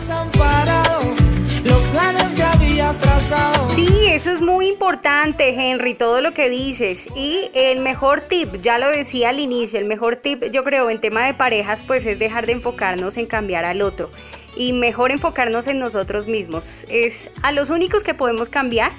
[1.67, 3.69] los planes que habías trazado.
[3.71, 7.09] Sí, eso es muy importante, Henry, todo lo que dices.
[7.17, 11.01] Y el mejor tip, ya lo decía al inicio, el mejor tip yo creo en
[11.01, 14.11] tema de parejas pues es dejar de enfocarnos en cambiar al otro
[14.57, 16.87] y mejor enfocarnos en nosotros mismos.
[16.89, 18.93] Es a los únicos que podemos cambiar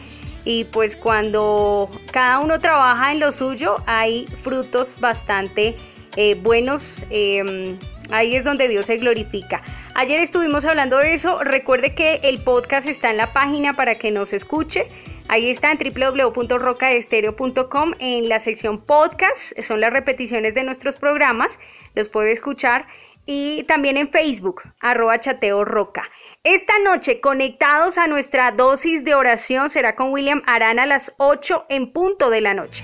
[0.45, 5.75] y pues cuando cada uno trabaja en lo suyo hay frutos bastante
[6.15, 7.05] eh, buenos.
[7.09, 7.77] Em,
[8.11, 9.61] ahí es donde Dios se glorifica.
[9.99, 11.43] Ayer estuvimos hablando de eso.
[11.43, 14.87] Recuerde que el podcast está en la página para que nos escuche.
[15.27, 19.59] Ahí está en www.rocaestereo.com en la sección podcast.
[19.59, 21.59] Son las repeticiones de nuestros programas.
[21.95, 22.85] Los puede escuchar.
[23.25, 26.03] Y también en Facebook, arroba chateo roca.
[26.43, 31.65] Esta noche, conectados a nuestra dosis de oración, será con William Arana a las 8
[31.69, 32.83] en punto de la noche.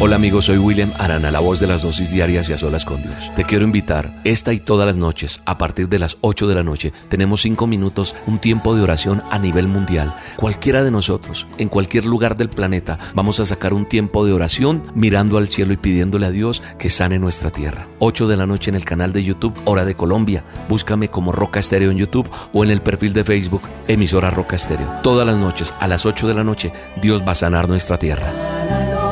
[0.00, 3.02] Hola amigos, soy William Arana, la voz de las dosis diarias y a solas con
[3.02, 3.32] Dios.
[3.34, 6.62] Te quiero invitar, esta y todas las noches, a partir de las 8 de la
[6.62, 10.14] noche, tenemos 5 minutos, un tiempo de oración a nivel mundial.
[10.36, 14.84] Cualquiera de nosotros, en cualquier lugar del planeta, vamos a sacar un tiempo de oración
[14.94, 17.88] mirando al cielo y pidiéndole a Dios que sane nuestra tierra.
[17.98, 20.44] 8 de la noche en el canal de YouTube Hora de Colombia.
[20.68, 25.00] Búscame como Roca Estéreo en YouTube o en el perfil de Facebook Emisora Roca Estéreo.
[25.02, 29.07] Todas las noches, a las 8 de la noche, Dios va a sanar nuestra tierra.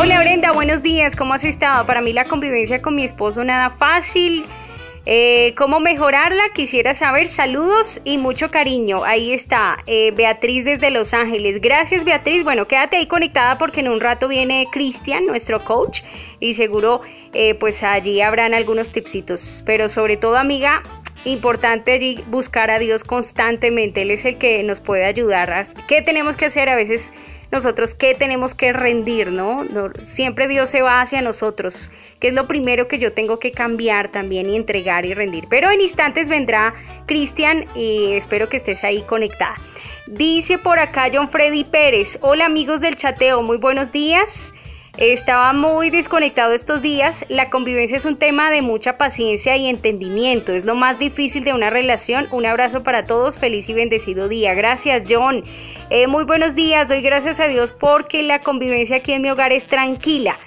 [0.00, 1.84] Brenda, buenos días, ¿cómo has estado?
[1.84, 4.46] Para mí la convivencia con mi esposo nada fácil.
[5.04, 6.42] Eh, ¿Cómo mejorarla?
[6.54, 7.26] Quisiera saber.
[7.26, 9.04] Saludos y mucho cariño.
[9.04, 11.60] Ahí está, eh, Beatriz desde Los Ángeles.
[11.60, 12.44] Gracias, Beatriz.
[12.44, 16.02] Bueno, quédate ahí conectada porque en un rato viene Cristian, nuestro coach,
[16.38, 17.02] y seguro
[17.34, 19.62] eh, pues allí habrán algunos tipsitos.
[19.66, 20.82] Pero sobre todo, amiga,
[21.26, 24.02] importante allí buscar a Dios constantemente.
[24.02, 25.68] Él es el que nos puede ayudar.
[25.88, 26.70] ¿Qué tenemos que hacer?
[26.70, 27.12] A veces
[27.50, 29.64] nosotros qué tenemos que rendir, ¿no?
[30.02, 34.10] Siempre Dios se va hacia nosotros, que es lo primero que yo tengo que cambiar
[34.10, 35.46] también y entregar y rendir.
[35.48, 36.74] Pero en instantes vendrá
[37.06, 39.56] Cristian y espero que estés ahí conectada.
[40.06, 44.54] Dice por acá John Freddy Pérez, hola amigos del chateo, muy buenos días.
[44.96, 47.24] Estaba muy desconectado estos días.
[47.28, 50.52] La convivencia es un tema de mucha paciencia y entendimiento.
[50.52, 52.28] Es lo más difícil de una relación.
[52.32, 53.38] Un abrazo para todos.
[53.38, 54.54] Feliz y bendecido día.
[54.54, 55.44] Gracias, John.
[55.90, 56.88] Eh, muy buenos días.
[56.88, 60.38] Doy gracias a Dios porque la convivencia aquí en mi hogar es tranquila.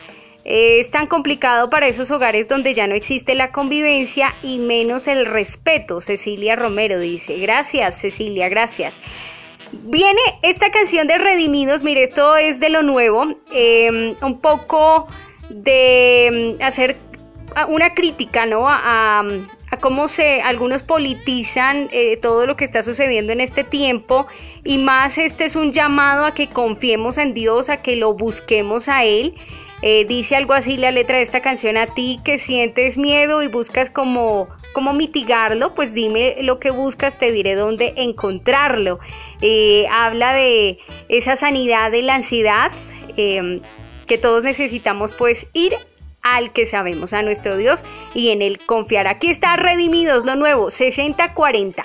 [0.46, 5.08] Eh, es tan complicado para esos hogares donde ya no existe la convivencia y menos
[5.08, 6.02] el respeto.
[6.02, 7.38] Cecilia Romero dice.
[7.40, 8.50] Gracias, Cecilia.
[8.50, 9.00] Gracias.
[9.86, 15.08] Viene esta canción de Redimidos, mire, esto es de lo nuevo, em, un poco
[15.50, 16.96] de em, hacer
[17.68, 18.66] una crítica, ¿no?
[18.68, 19.24] A,
[19.82, 24.28] cómo se algunos politizan eh, todo lo que está sucediendo en este tiempo
[24.64, 28.88] y más este es un llamado a que confiemos en Dios, a que lo busquemos
[28.88, 29.34] a Él
[29.86, 33.48] Eh, dice algo así la letra de esta canción a ti que sientes miedo y
[33.48, 39.00] buscas como, como mitigarlo, pues dime lo que buscas, te diré dónde encontrarlo.
[39.42, 40.78] Eh, habla de
[41.10, 42.72] esa sanidad de la ansiedad
[43.18, 43.60] em,
[44.08, 45.76] que todos necesitamos pues ir
[46.22, 49.08] al que sabemos, a nuestro Dios y en él confiar.
[49.08, 51.84] Aquí está Redimidos, lo nuevo, 60-40.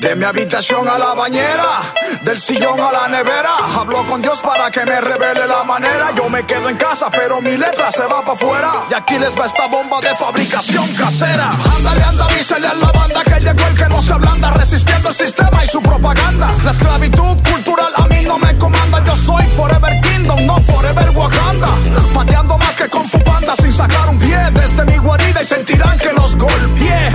[0.00, 1.92] De mi habitación a la bañera,
[2.22, 3.50] del sillón a la nevera.
[3.78, 6.10] Hablo con Dios para que me revele la manera.
[6.16, 8.72] Yo me quedo en casa, pero mi letra se va para afuera.
[8.90, 11.50] Y aquí les va esta bomba de fabricación casera.
[11.76, 15.14] Ándale, anda, avísale a la banda que llegó el que no se ablanda, resistiendo el
[15.14, 16.48] sistema y su propaganda.
[16.64, 19.04] La esclavitud cultural a mí no me comanda.
[19.04, 21.68] Yo soy Forever Kingdom, no Forever Wakanda.
[22.14, 26.12] Pateando más que con Fupanda sin sacar un pie desde mi guarida y sentirán que
[26.14, 27.12] los golpeé.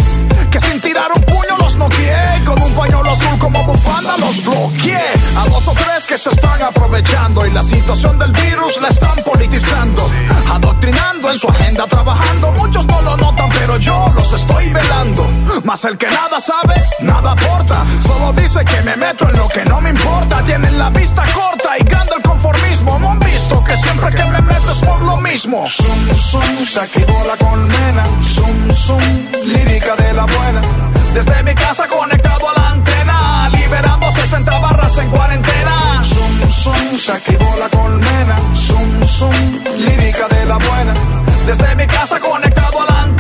[0.56, 2.42] Que sin tirar un puño los noqueé.
[2.46, 5.02] Con un pañuelo azul como bufanda los bloqueé.
[5.38, 9.18] A dos o tres que se están aprovechando y la situación del virus la están
[9.26, 10.10] politizando.
[10.54, 12.54] Adoctrinando en su agenda, trabajando.
[12.54, 15.30] Muchos no lo notan, pero yo los estoy velando.
[15.66, 17.86] Mas el que nada sabe, nada aporta.
[18.00, 20.42] Solo dice que me meto en lo que no me importa.
[20.46, 22.98] Tienen la vista corta y gana el conformismo.
[23.00, 25.68] No han visto que siempre que me meto es por lo mismo.
[25.70, 28.06] Zum, zum, se activó la colmena.
[28.24, 29.02] Zum, zum,
[29.48, 30.45] lírica de la buena.
[31.14, 36.04] Desde mi casa conectado a la antena, liberando 60 barras en cuarentena.
[36.04, 38.38] Zum, zum, se activó la colmena.
[38.54, 39.34] Zum, zum,
[39.78, 40.94] lírica de la buena.
[41.48, 43.15] Desde mi casa conectado a la antena,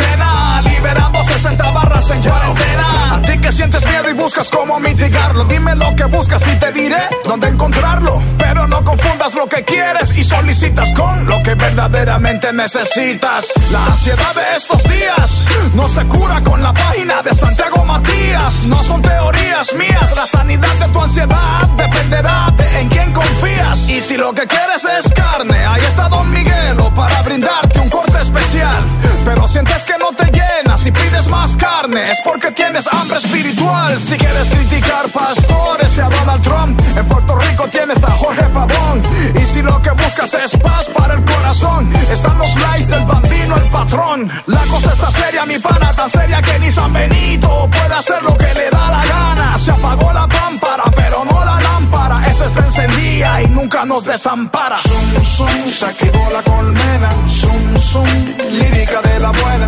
[4.79, 8.21] mitigarlo, dime lo que buscas y te diré dónde encontrarlo.
[8.37, 13.53] Pero no confundas lo que quieres y solicitas con lo que verdaderamente necesitas.
[13.71, 18.63] La ansiedad de estos días no se cura con la página de Santiago Matías.
[18.65, 23.89] No son teorías mías, la sanidad de tu ansiedad dependerá de en quién confías.
[23.89, 28.19] Y si lo que quieres es carne, ahí está Don Miguelo para brindarte un corte
[28.21, 28.83] especial.
[29.23, 33.99] Pero sientes que no te llenas y pides más carne, es porque tienes hambre espiritual.
[33.99, 39.03] Si quieres criticar pastores y a Donald Trump, en Puerto Rico tienes a Jorge Pavón.
[39.35, 43.55] Y si lo que buscas es paz para el corazón, están los likes del bambino,
[43.55, 44.31] el patrón.
[44.47, 48.37] La cosa está seria, mi pana, tan seria que ni San Benito puede hacer lo
[48.37, 49.57] que le da la gana.
[49.57, 52.25] Se apagó la pámpara, pero no la lámpara.
[52.27, 54.77] Esa está encendida y nunca nos desampara.
[54.77, 57.09] Zum, zum, se activó la colmena.
[57.27, 58.07] Zum, zum,
[58.51, 59.67] lírica de la buena.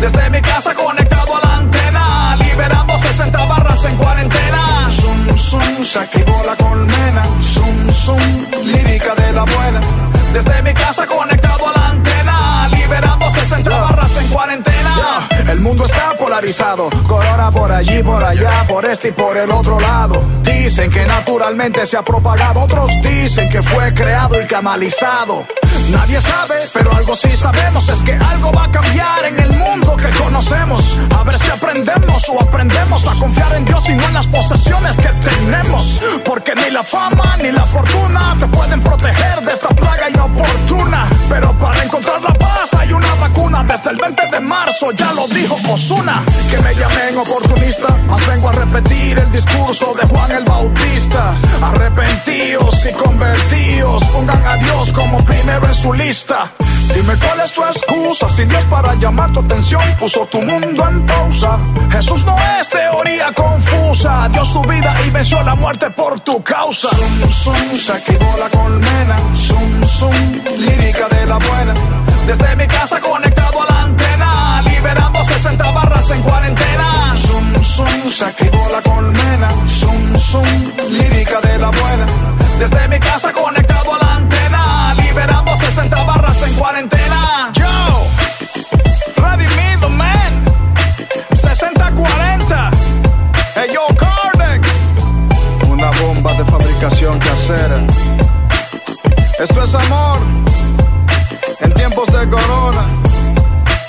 [0.00, 1.45] Desde mi casa conectado a la
[2.98, 4.88] 60 barras en cuarentena.
[4.90, 7.24] Zum, zum, se activó la colmena.
[7.40, 8.20] Zum, zum,
[8.64, 9.80] lírica de la buena.
[10.32, 12.05] Desde mi casa conectado a la antena,
[12.86, 15.28] liberando 60 barras en cuarentena.
[15.48, 19.80] El mundo está polarizado, corona por allí, por allá, por este y por el otro
[19.80, 20.22] lado.
[20.42, 25.46] Dicen que naturalmente se ha propagado, otros dicen que fue creado y canalizado.
[25.90, 29.96] Nadie sabe, pero algo sí sabemos, es que algo va a cambiar en el mundo
[29.96, 30.98] que conocemos.
[31.18, 34.96] A ver si aprendemos o aprendemos a confiar en Dios y no en las posesiones
[34.96, 36.00] que tenemos.
[36.24, 39.05] Porque ni la fama ni la fortuna te pueden proteger
[55.76, 56.50] su lista.
[56.94, 61.04] Dime cuál es tu excusa, si Dios para llamar tu atención puso tu mundo en
[61.04, 61.58] pausa.
[61.90, 66.88] Jesús no es teoría confusa, dio su vida y venció la muerte por tu causa.
[66.88, 70.14] Zum, zum, se activó la colmena, zum, zum,
[70.58, 71.74] lírica de la buena.
[72.26, 77.14] Desde mi casa conectado a la antena, liberando 60 barras en cuarentena.
[77.16, 80.46] Zum, zum, se activó la colmena, zum, zum,
[80.90, 82.06] lírica de la buena.
[82.58, 84.05] Desde mi casa conectado a la
[85.56, 87.52] 60 barras en cuarentena.
[87.54, 88.06] Yo,
[89.16, 90.44] redimido, man.
[91.30, 92.70] 60-40.
[93.54, 94.62] Hey, yo, Kardec.
[95.68, 97.86] Una bomba de fabricación casera.
[99.38, 100.18] Esto es amor
[101.60, 102.86] en tiempos de corona.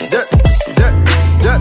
[0.10, 0.24] Yeah,
[0.78, 0.94] yeah,
[1.42, 1.60] yeah.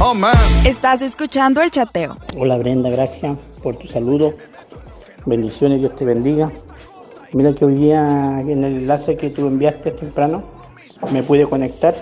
[0.00, 0.34] Oh, man.
[0.64, 2.16] Estás escuchando el chateo.
[2.36, 4.34] Hola Brenda, gracias por tu saludo.
[5.26, 6.50] Bendiciones, Dios te bendiga.
[7.32, 10.42] Mira que hoy día en el enlace que tú enviaste temprano
[11.12, 11.94] me pude conectar.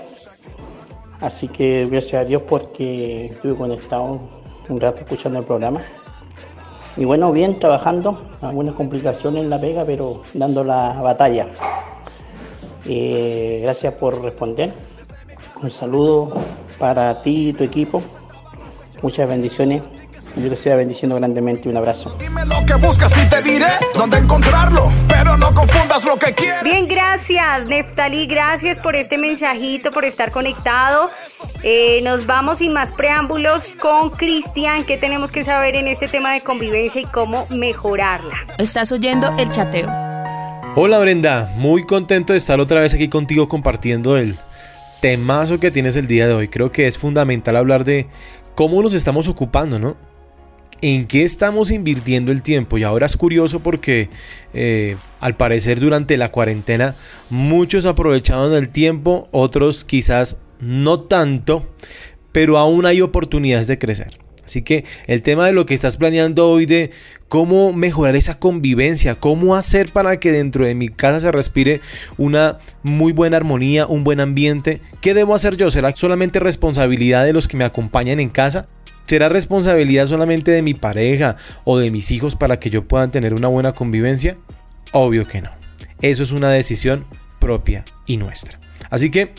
[1.20, 4.20] Así que gracias a Dios porque estuve conectado
[4.68, 5.82] un rato escuchando el programa.
[6.96, 11.46] Y bueno, bien, trabajando, algunas complicaciones en la pega, pero dando la batalla.
[12.86, 14.72] Eh, gracias por responder.
[15.62, 16.32] Un saludo
[16.78, 18.02] para ti y tu equipo,
[19.02, 19.82] Muchas bendiciones.
[20.36, 21.68] Yo te sea bendiciendo grandemente.
[21.68, 22.16] Un abrazo.
[22.18, 24.90] Dime lo que buscas y te diré dónde encontrarlo.
[25.08, 26.62] Pero no confundas lo que quieres.
[26.62, 28.26] Bien, gracias, Neftali.
[28.26, 31.10] Gracias por este mensajito, por estar conectado.
[31.62, 34.84] Eh, nos vamos sin más preámbulos con Cristian.
[34.84, 38.36] ¿Qué tenemos que saber en este tema de convivencia y cómo mejorarla?
[38.58, 39.88] Estás oyendo el chateo.
[40.76, 44.38] Hola Brenda, muy contento de estar otra vez aquí contigo compartiendo el
[45.00, 46.48] temazo que tienes el día de hoy.
[46.48, 48.06] Creo que es fundamental hablar de
[48.54, 49.96] cómo nos estamos ocupando, ¿no?
[50.82, 52.78] En qué estamos invirtiendo el tiempo.
[52.78, 54.08] Y ahora es curioso porque
[54.54, 56.96] eh, al parecer durante la cuarentena
[57.28, 61.68] muchos aprovecharon el tiempo, otros quizás no tanto,
[62.32, 64.18] pero aún hay oportunidades de crecer.
[64.44, 66.90] Así que el tema de lo que estás planeando hoy de
[67.28, 71.80] cómo mejorar esa convivencia, cómo hacer para que dentro de mi casa se respire
[72.18, 75.70] una muy buena armonía, un buen ambiente, ¿qué debo hacer yo?
[75.70, 78.66] ¿Será solamente responsabilidad de los que me acompañan en casa?
[79.10, 83.34] ¿Será responsabilidad solamente de mi pareja o de mis hijos para que yo pueda tener
[83.34, 84.36] una buena convivencia?
[84.92, 85.50] Obvio que no.
[86.00, 87.06] Eso es una decisión
[87.40, 88.60] propia y nuestra.
[88.88, 89.32] Así que,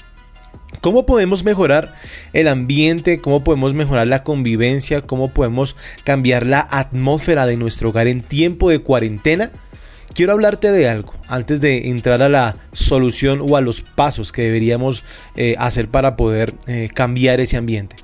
[0.81, 1.95] ¿cómo podemos mejorar
[2.33, 3.21] el ambiente?
[3.21, 4.99] ¿Cómo podemos mejorar la convivencia?
[5.03, 9.53] ¿Cómo podemos cambiar la atmósfera de nuestro hogar en tiempo de cuarentena?
[10.13, 14.41] Quiero hablarte de algo antes de entrar a la solución o a los pasos que
[14.41, 15.05] deberíamos
[15.37, 17.95] eh, hacer para poder eh, cambiar ese ambiente.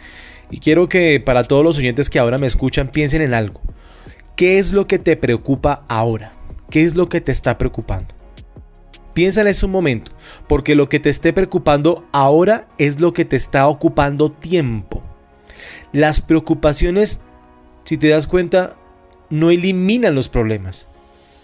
[0.50, 3.62] Y quiero que para todos los oyentes que ahora me escuchan piensen en algo.
[4.36, 6.32] ¿Qué es lo que te preocupa ahora?
[6.70, 8.14] ¿Qué es lo que te está preocupando?
[9.14, 10.12] Piensa en eso un momento,
[10.48, 15.02] porque lo que te esté preocupando ahora es lo que te está ocupando tiempo.
[15.91, 17.22] Las preocupaciones,
[17.84, 18.78] si te das cuenta,
[19.30, 20.89] no eliminan los problemas.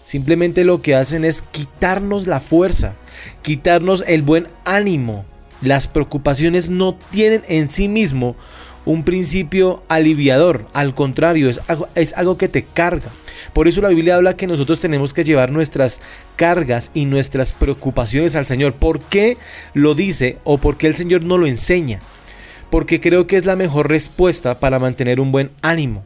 [0.04, 2.94] Simplemente lo que hacen es quitarnos la fuerza,
[3.42, 5.24] quitarnos el buen ánimo.
[5.60, 8.36] Las preocupaciones no tienen en sí mismo
[8.84, 13.10] un principio aliviador, al contrario, es algo, es algo que te carga.
[13.52, 16.00] Por eso la Biblia habla que nosotros tenemos que llevar nuestras
[16.36, 18.74] cargas y nuestras preocupaciones al Señor.
[18.74, 19.36] ¿Por qué
[19.72, 22.00] lo dice o por qué el Señor no lo enseña?
[22.70, 26.04] Porque creo que es la mejor respuesta para mantener un buen ánimo.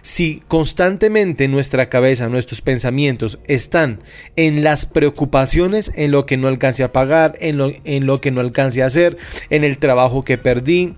[0.00, 4.00] Si constantemente nuestra cabeza, nuestros pensamientos están
[4.36, 8.30] en las preocupaciones, en lo que no alcance a pagar, en lo, en lo que
[8.30, 9.16] no alcance a hacer,
[9.50, 10.94] en el trabajo que perdí,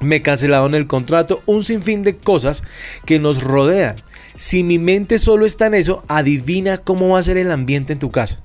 [0.00, 2.64] me cancelaron el contrato, un sinfín de cosas
[3.04, 3.96] que nos rodean.
[4.36, 7.98] Si mi mente solo está en eso, adivina cómo va a ser el ambiente en
[7.98, 8.42] tu casa.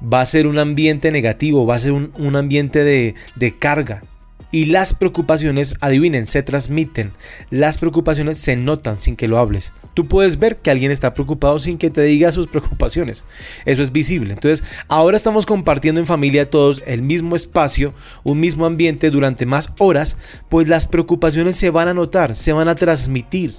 [0.00, 4.02] Va a ser un ambiente negativo, va a ser un, un ambiente de, de carga,
[4.50, 7.12] y las preocupaciones, adivinen, se transmiten.
[7.50, 9.72] Las preocupaciones se notan sin que lo hables.
[9.94, 13.24] Tú puedes ver que alguien está preocupado sin que te diga sus preocupaciones.
[13.64, 14.34] Eso es visible.
[14.34, 17.94] Entonces, ahora estamos compartiendo en familia todos el mismo espacio,
[18.24, 20.16] un mismo ambiente durante más horas,
[20.48, 23.56] pues las preocupaciones se van a notar, se van a transmitir.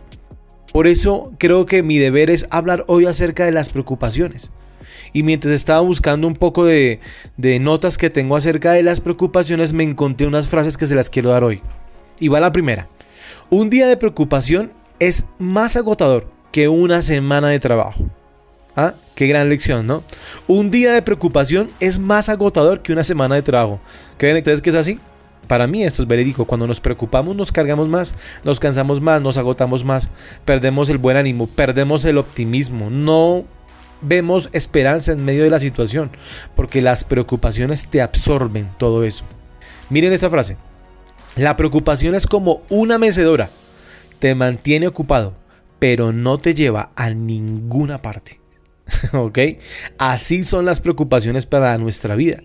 [0.72, 4.52] Por eso creo que mi deber es hablar hoy acerca de las preocupaciones.
[5.14, 7.00] Y mientras estaba buscando un poco de,
[7.38, 11.32] notas que tengo acerca de las preocupaciones, me encontré unas frases que se las quiero
[11.32, 11.62] dar hoy.
[12.20, 12.88] Y va la primera.
[13.50, 18.06] Un día de preocupación es más agotador que una semana de trabajo.
[18.76, 18.94] ¿Ah?
[19.16, 20.04] Qué gran lección, ¿no?
[20.48, 23.82] Un día de preocupación es más agotador que una semana de trabajo.
[24.18, 25.00] ¿Creen ustedes que es así?
[25.48, 26.46] Para mí esto es verídico.
[26.46, 30.10] Cuando nos preocupamos nos cargamos más, nos cansamos más, nos agotamos más,
[30.46, 32.90] perdemos el buen ánimo, perdemos el optimismo.
[32.90, 33.44] No
[34.02, 36.12] vemos esperanza en medio de la situación,
[36.56, 39.26] porque las preocupaciones te absorben todo eso.
[39.90, 40.58] Miren esta frase.
[41.36, 43.50] La preocupación es como una mecedora.
[44.20, 45.34] Te mantiene ocupado,
[45.80, 48.40] pero no te lleva a ninguna parte.
[49.14, 49.40] ¿Ok?
[49.98, 52.40] Así son las preocupaciones para nuestra vida.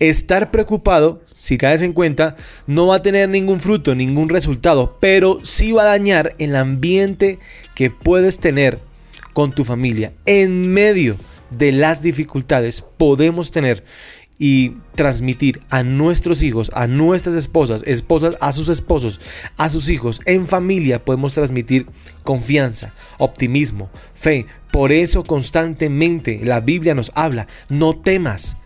[0.00, 2.36] Estar preocupado, si caes en cuenta,
[2.66, 7.38] no va a tener ningún fruto, ningún resultado, pero sí va a dañar el ambiente
[7.74, 8.80] que puedes tener
[9.34, 10.14] con tu familia.
[10.24, 11.18] En medio
[11.50, 13.84] de las dificultades podemos tener
[14.38, 19.20] y transmitir a nuestros hijos, a nuestras esposas, esposas a sus esposos,
[19.56, 21.86] a sus hijos, en familia podemos transmitir
[22.24, 24.46] confianza, optimismo, fe.
[24.72, 28.56] Por eso constantemente la Biblia nos habla, no temas,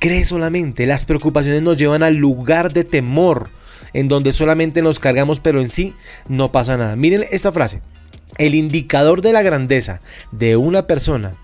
[0.00, 0.86] cree solamente.
[0.86, 3.50] Las preocupaciones nos llevan al lugar de temor,
[3.92, 5.94] en donde solamente nos cargamos, pero en sí
[6.28, 6.96] no pasa nada.
[6.96, 7.82] Miren esta frase.
[8.38, 11.36] El indicador de la grandeza de una persona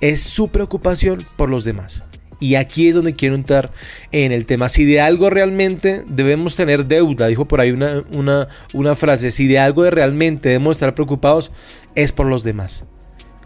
[0.00, 2.04] es su preocupación por los demás.
[2.40, 3.70] Y aquí es donde quiero entrar
[4.10, 4.68] en el tema.
[4.68, 9.46] Si de algo realmente debemos tener deuda, dijo por ahí una, una, una frase, si
[9.46, 11.52] de algo realmente debemos estar preocupados,
[11.94, 12.86] es por los demás.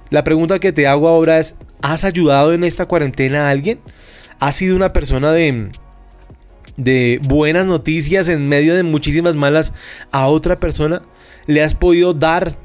[0.09, 3.81] La pregunta que te hago ahora es, ¿has ayudado en esta cuarentena a alguien?
[4.39, 5.69] ¿Has sido una persona de,
[6.79, 9.75] de buenas noticias en medio de muchísimas malas
[10.11, 11.03] a otra persona?
[11.47, 12.57] ¿Le has podido dar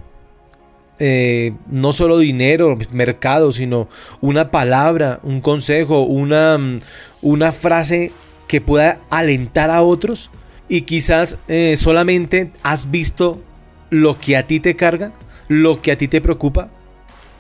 [1.04, 3.90] eh, no solo dinero, mercado, sino
[4.22, 6.80] una palabra, un consejo, una, mm,
[7.24, 8.12] una frase
[8.48, 10.30] que pueda alentar a otros?
[10.70, 13.42] Y quizás eh, solamente has visto
[13.90, 15.12] lo que a ti te carga,
[15.48, 16.70] lo que a ti te preocupa.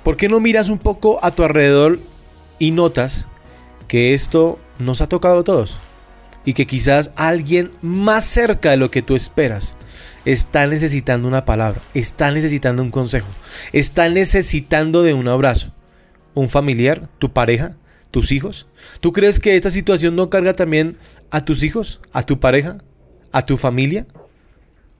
[0.01, 1.99] ¿Por qué no miras un poco a tu alrededor
[2.57, 3.27] y notas
[3.87, 5.77] que esto nos ha tocado a todos?
[6.45, 9.75] Y que quizás alguien más cerca de lo que tú esperas
[10.25, 13.27] está necesitando una palabra, está necesitando un consejo,
[13.73, 15.73] está necesitando de un abrazo.
[16.33, 17.75] Un familiar, tu pareja,
[18.09, 18.67] tus hijos.
[19.01, 20.97] ¿Tú crees que esta situación no carga también
[21.29, 22.77] a tus hijos, a tu pareja,
[23.31, 24.07] a tu familia?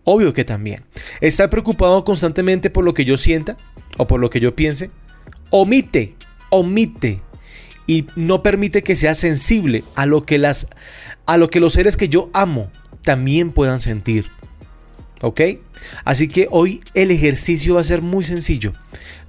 [0.04, 0.84] Obvio que también.
[1.22, 3.56] Estar preocupado constantemente por lo que yo sienta
[3.98, 4.90] o por lo que yo piense,
[5.52, 6.16] omite,
[6.50, 7.22] omite
[7.88, 10.68] y no permite que sea sensible a lo que las
[11.26, 12.72] a lo que los seres que yo amo
[13.04, 14.30] también puedan sentir.
[15.22, 15.42] ¿Ok?
[16.04, 18.72] Así que hoy el ejercicio va a ser muy sencillo,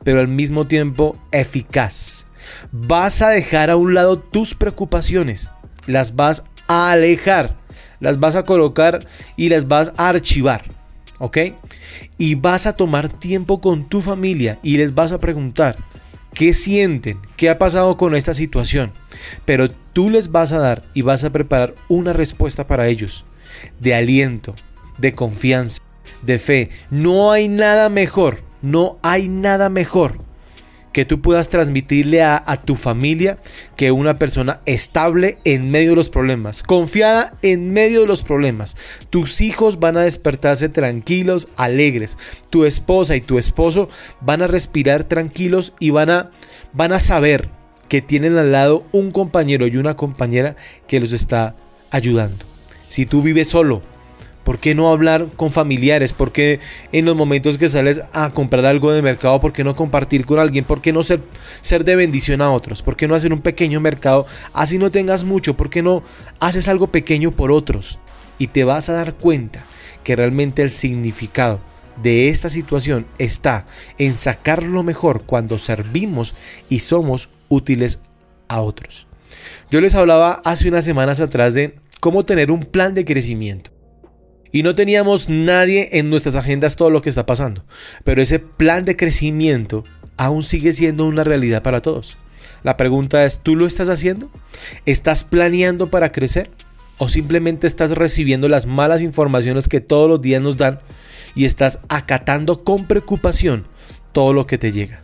[0.05, 2.26] pero al mismo tiempo eficaz.
[2.72, 5.53] Vas a dejar a un lado tus preocupaciones,
[5.86, 7.57] las vas a alejar,
[8.01, 10.64] las vas a colocar y las vas a archivar.
[11.18, 11.38] ¿Ok?
[12.18, 15.76] Y vas a tomar tiempo con tu familia y les vas a preguntar
[16.34, 18.93] qué sienten, qué ha pasado con esta situación.
[19.45, 23.24] Pero tú les vas a dar y vas a preparar una respuesta para ellos
[23.78, 24.57] de aliento,
[24.99, 25.80] de confianza,
[26.22, 26.70] de fe.
[26.90, 30.18] No hay nada mejor, no hay nada mejor
[30.93, 33.38] que tú puedas transmitirle a, tu familia
[33.76, 38.76] que una persona estable en medio de los problemas, confiada en medio de los problemas.
[39.11, 42.18] Tus hijos van a despertarse tranquilos, alegres.
[42.51, 43.88] Tu esposa y tu esposo
[44.20, 46.30] van a respirar tranquilos y van a,
[46.72, 47.49] van a saber
[47.88, 51.57] que tienen al lado un compañero y una compañera que los está
[51.90, 52.45] ayudando.
[52.88, 53.82] Si tú vives solo,
[54.45, 56.12] ¿Por qué no hablar con familiares?
[56.12, 59.76] ¿Por qué en los momentos que sales a comprar algo de mercado, por qué no
[59.76, 60.64] compartir con alguien?
[60.64, 61.20] ¿Por qué no ser,
[61.61, 62.82] ser de bendición a otros?
[62.82, 64.26] ¿Por qué no hacer un pequeño mercado?
[64.53, 65.57] Así no tengas mucho.
[65.57, 66.03] ¿Por qué no
[66.40, 68.01] haces algo pequeño por otros?
[68.38, 69.64] Y te vas a dar cuenta
[70.03, 71.61] que realmente el significado
[72.03, 73.66] de esta situación está
[73.99, 76.34] en sacar lo mejor cuando servimos
[76.68, 78.01] y somos útiles
[78.49, 79.07] a otros.
[79.70, 83.72] Yo les hablaba hace unas semanas atrás de cómo tener un plan de crecimiento.
[84.53, 87.65] Y no teníamos nadie en nuestras agendas todo lo que está pasando.
[88.05, 89.83] Pero ese plan de crecimiento
[90.19, 92.19] aún sigue siendo una realidad para todos.
[92.63, 94.31] La pregunta es, ¿tú lo estás haciendo?
[94.87, 96.51] ¿Estás planeando para crecer?
[96.99, 100.81] ¿O simplemente estás recibiendo las malas informaciones que todos los días nos dan
[101.35, 103.67] y estás acatando con preocupación
[104.13, 105.01] todo lo que te llega?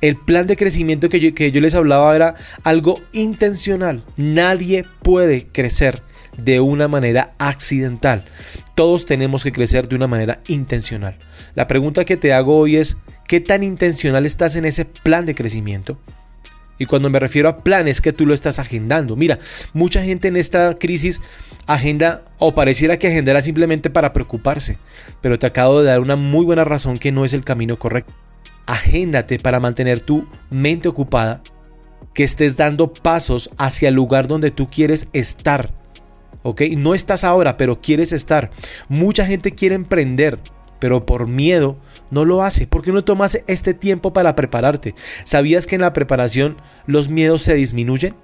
[0.00, 4.02] El plan de crecimiento que yo, les hablaba era algo intencional.
[4.16, 6.02] Nadie puede crecer
[6.44, 8.22] de una manera accidental.
[8.74, 11.16] Todos tenemos que crecer de una manera intencional.
[11.54, 15.34] La pregunta que te hago hoy es, ¿qué tan intencional estás en ese plan de
[15.34, 15.98] crecimiento?
[16.80, 19.14] Y cuando me refiero a planes que tú lo estás agendando.
[19.14, 19.38] Mira,
[19.74, 21.20] mucha gente en esta crisis
[21.66, 24.78] agenda o pareciera que agendara simplemente para preocuparse.
[25.20, 28.14] Pero te acabo de dar una muy buena razón que no es el camino correcto.
[28.64, 31.42] Agéndate para mantener tu mente ocupada,
[32.14, 35.74] que estés dando pasos hacia el lugar donde tú quieres estar.
[36.42, 38.50] No estás ahora, pero quieres estar.
[38.88, 40.38] Mucha gente quiere emprender,
[40.78, 41.76] pero por miedo
[42.10, 42.66] no lo hace.
[42.66, 44.94] ¿Por qué no tomas este tiempo para prepararte?
[45.24, 48.14] ¿Sabías que en la preparación los miedos se disminuyen?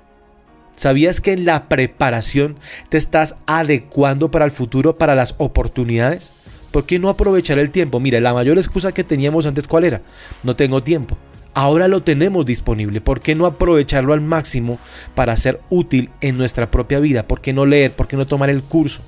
[0.77, 2.59] ¿Sabías que en la preparación
[2.91, 6.33] te estás adecuando para el futuro, para las oportunidades?
[6.71, 8.01] ¿Por qué no aprovechar el tiempo?
[8.01, 10.03] Mira, la mayor excusa que teníamos antes, ¿cuál era?
[10.43, 11.17] No tengo tiempo.
[11.57, 13.01] Ahora lo tenemos disponible.
[13.01, 14.79] ¿Por qué no aprovecharlo al máximo
[15.15, 17.27] para ser útil en nuestra propia vida?
[17.27, 17.97] ¿Por qué no leer?
[17.97, 19.01] ¿Por qué no tomar el curso?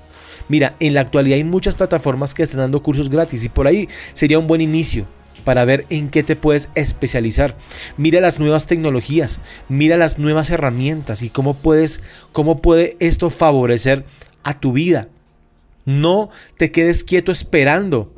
[0.49, 3.87] Mira, en la actualidad hay muchas plataformas que están dando cursos gratis y por ahí
[4.15, 5.05] sería un buen inicio
[5.45, 7.55] para ver en qué te puedes especializar.
[7.99, 12.01] Mira las nuevas tecnologías, mira las nuevas herramientas y cómo puedes
[12.33, 14.07] cómo puede esto favorecer
[14.43, 15.09] a tu vida.
[15.85, 18.15] No te quedes quieto esperando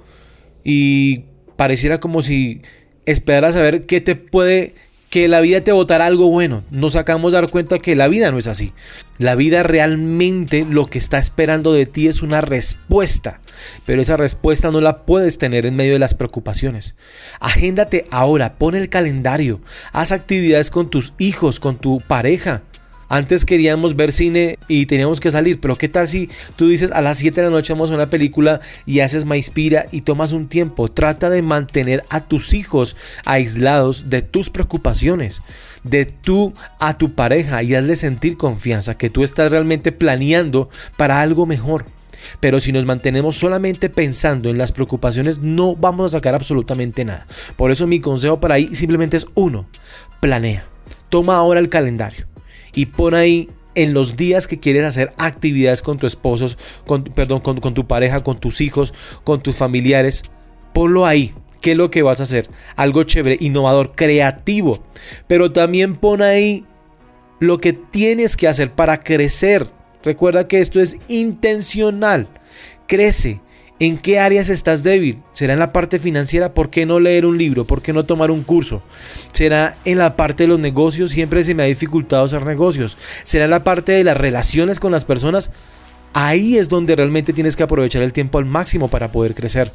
[0.63, 1.25] y
[1.57, 2.63] pareciera como si
[3.07, 4.75] esperar a saber qué te puede,
[5.11, 6.63] que la vida te botará algo bueno.
[6.71, 8.73] Nos acabamos de dar cuenta que la vida no es así.
[9.19, 13.41] La vida realmente lo que está esperando de ti es una respuesta.
[13.85, 16.97] Pero esa respuesta no la puedes tener en medio de las preocupaciones.
[17.41, 19.61] Agéndate ahora, pon el calendario,
[19.93, 22.63] haz actividades con tus hijos, con tu pareja.
[23.11, 27.03] Antes queríamos ver cine y teníamos que salir, pero ¿qué tal si tú dices a
[27.03, 30.47] las 7 de la noche vamos a una película y haces inspira y tomas un
[30.47, 30.93] tiempo?
[30.93, 32.95] Trata de mantener a tus hijos
[33.25, 35.43] aislados de tus preocupaciones,
[35.83, 41.21] de tú a tu pareja y hazle sentir confianza que tú estás realmente planeando para
[41.21, 41.87] algo mejor.
[42.39, 47.27] Pero si nos mantenemos solamente pensando en las preocupaciones, no vamos a sacar absolutamente nada.
[47.57, 49.67] Por eso mi consejo para ahí simplemente es uno,
[50.21, 50.65] planea.
[51.09, 52.30] Toma ahora el calendario
[52.75, 56.47] y pon ahí en los días que quieres hacer actividades con tu esposo,
[56.87, 58.93] con, perdón, con, tu pareja, con tus hijos,
[59.25, 60.25] con tus familiares.
[60.73, 61.35] Ponlo ahí.
[61.61, 62.49] ¿Qué es lo que vas a hacer?
[62.77, 64.83] Algo chévere, innovador, creativo.
[65.27, 66.65] Pero también pon ahí
[67.39, 69.69] lo que tienes que hacer para crecer
[70.03, 72.29] Recuerda que esto es intencional.
[72.87, 73.41] Crece.
[73.81, 75.23] ¿En qué áreas estás débil?
[75.33, 76.53] ¿Será en la parte financiera?
[76.53, 77.67] ¿Por qué no leer un libro?
[77.67, 78.83] ¿Por qué no tomar un curso?
[79.33, 81.13] ¿Será en la parte de los negocios?
[81.13, 82.99] Siempre se me ha dificultado hacer negocios.
[83.23, 85.51] ¿Será en la parte de las relaciones con las personas?
[86.13, 89.73] Ahí es donde realmente tienes que aprovechar el tiempo al máximo para poder crecer.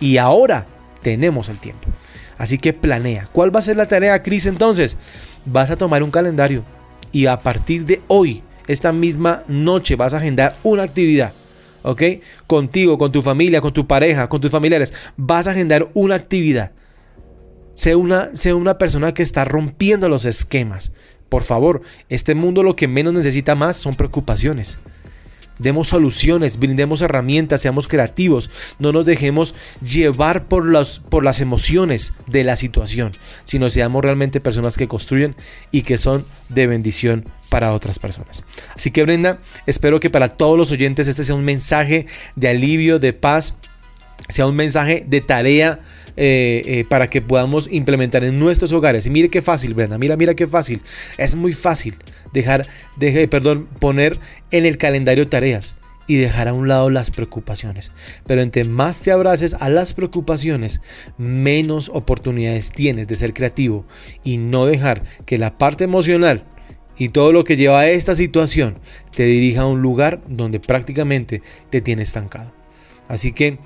[0.00, 0.66] Y ahora
[1.02, 1.88] tenemos el tiempo.
[2.38, 3.28] Así que planea.
[3.30, 4.46] ¿Cuál va a ser la tarea, Cris?
[4.46, 4.96] Entonces,
[5.44, 6.64] vas a tomar un calendario
[7.12, 11.32] y a partir de hoy esta misma noche vas a agendar una actividad.
[11.86, 12.02] ¿Ok?
[12.48, 14.92] Contigo, con tu familia, con tu pareja, con tus familiares.
[15.16, 16.72] Vas a agendar una actividad.
[17.74, 20.92] Sé una, sé una persona que está rompiendo los esquemas.
[21.28, 24.80] Por favor, este mundo lo que menos necesita más son preocupaciones.
[25.58, 30.64] Demos soluciones, brindemos herramientas, seamos creativos, no nos dejemos llevar por,
[31.08, 33.12] por las emociones de la situación,
[33.44, 35.34] sino seamos realmente personas que construyen
[35.70, 38.44] y que son de bendición para otras personas.
[38.74, 42.98] Así que Brenda, espero que para todos los oyentes este sea un mensaje de alivio,
[42.98, 43.54] de paz,
[44.28, 45.80] sea un mensaje de tarea
[46.16, 49.06] eh, eh, para que podamos implementar en nuestros hogares.
[49.06, 50.80] Y mire qué fácil, Brenda, mira, mira qué fácil.
[51.18, 51.96] Es muy fácil
[52.32, 52.66] dejar,
[53.30, 54.18] perdón, poner
[54.50, 57.92] en el calendario tareas y dejar a un lado las preocupaciones.
[58.26, 60.80] Pero entre más te abraces a las preocupaciones,
[61.18, 63.84] menos oportunidades tienes de ser creativo
[64.24, 66.44] y no dejar que la parte emocional
[66.96, 68.78] y todo lo que lleva a esta situación
[69.14, 72.52] te dirija a un lugar donde prácticamente te tiene estancado.
[73.08, 73.58] Así que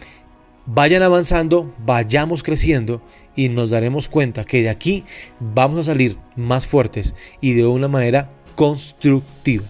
[0.67, 3.03] vayan avanzando, vayamos creciendo
[3.37, 5.05] y nos daremos cuenta que de aquí
[5.39, 9.65] vamos a salir más fuertes y de una manera constructiva.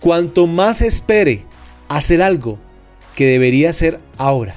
[0.00, 1.44] Cuanto más espere
[1.88, 2.58] hacer algo
[3.16, 4.54] que debería hacer ahora,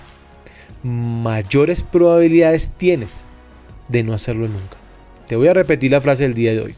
[0.84, 3.26] mayores probabilidades tienes
[3.88, 4.78] de no hacerlo nunca.
[5.28, 6.76] Te voy a repetir la frase del día de hoy.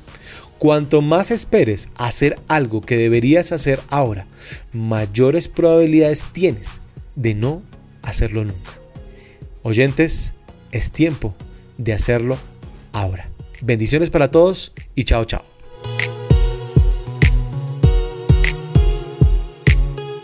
[0.58, 4.26] Cuanto más esperes hacer algo que deberías hacer ahora,
[4.74, 6.82] mayores probabilidades tienes
[7.16, 7.62] de no
[8.10, 8.72] hacerlo nunca.
[9.64, 10.34] Oyentes,
[10.72, 11.34] es tiempo
[11.78, 12.38] de hacerlo
[12.94, 13.30] ahora.
[13.62, 15.44] Bendiciones para todos y chao chao.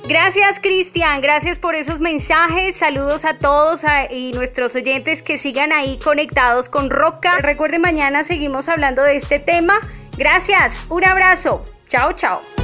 [0.07, 3.81] Gracias Cristian, gracias por esos mensajes, saludos a todos
[4.11, 7.39] y nuestros oyentes que sigan ahí conectados con Roca.
[7.39, 9.79] Recuerden mañana seguimos hablando de este tema
[10.17, 11.63] Gracias, un abrazo.
[11.88, 12.54] Chao, chao.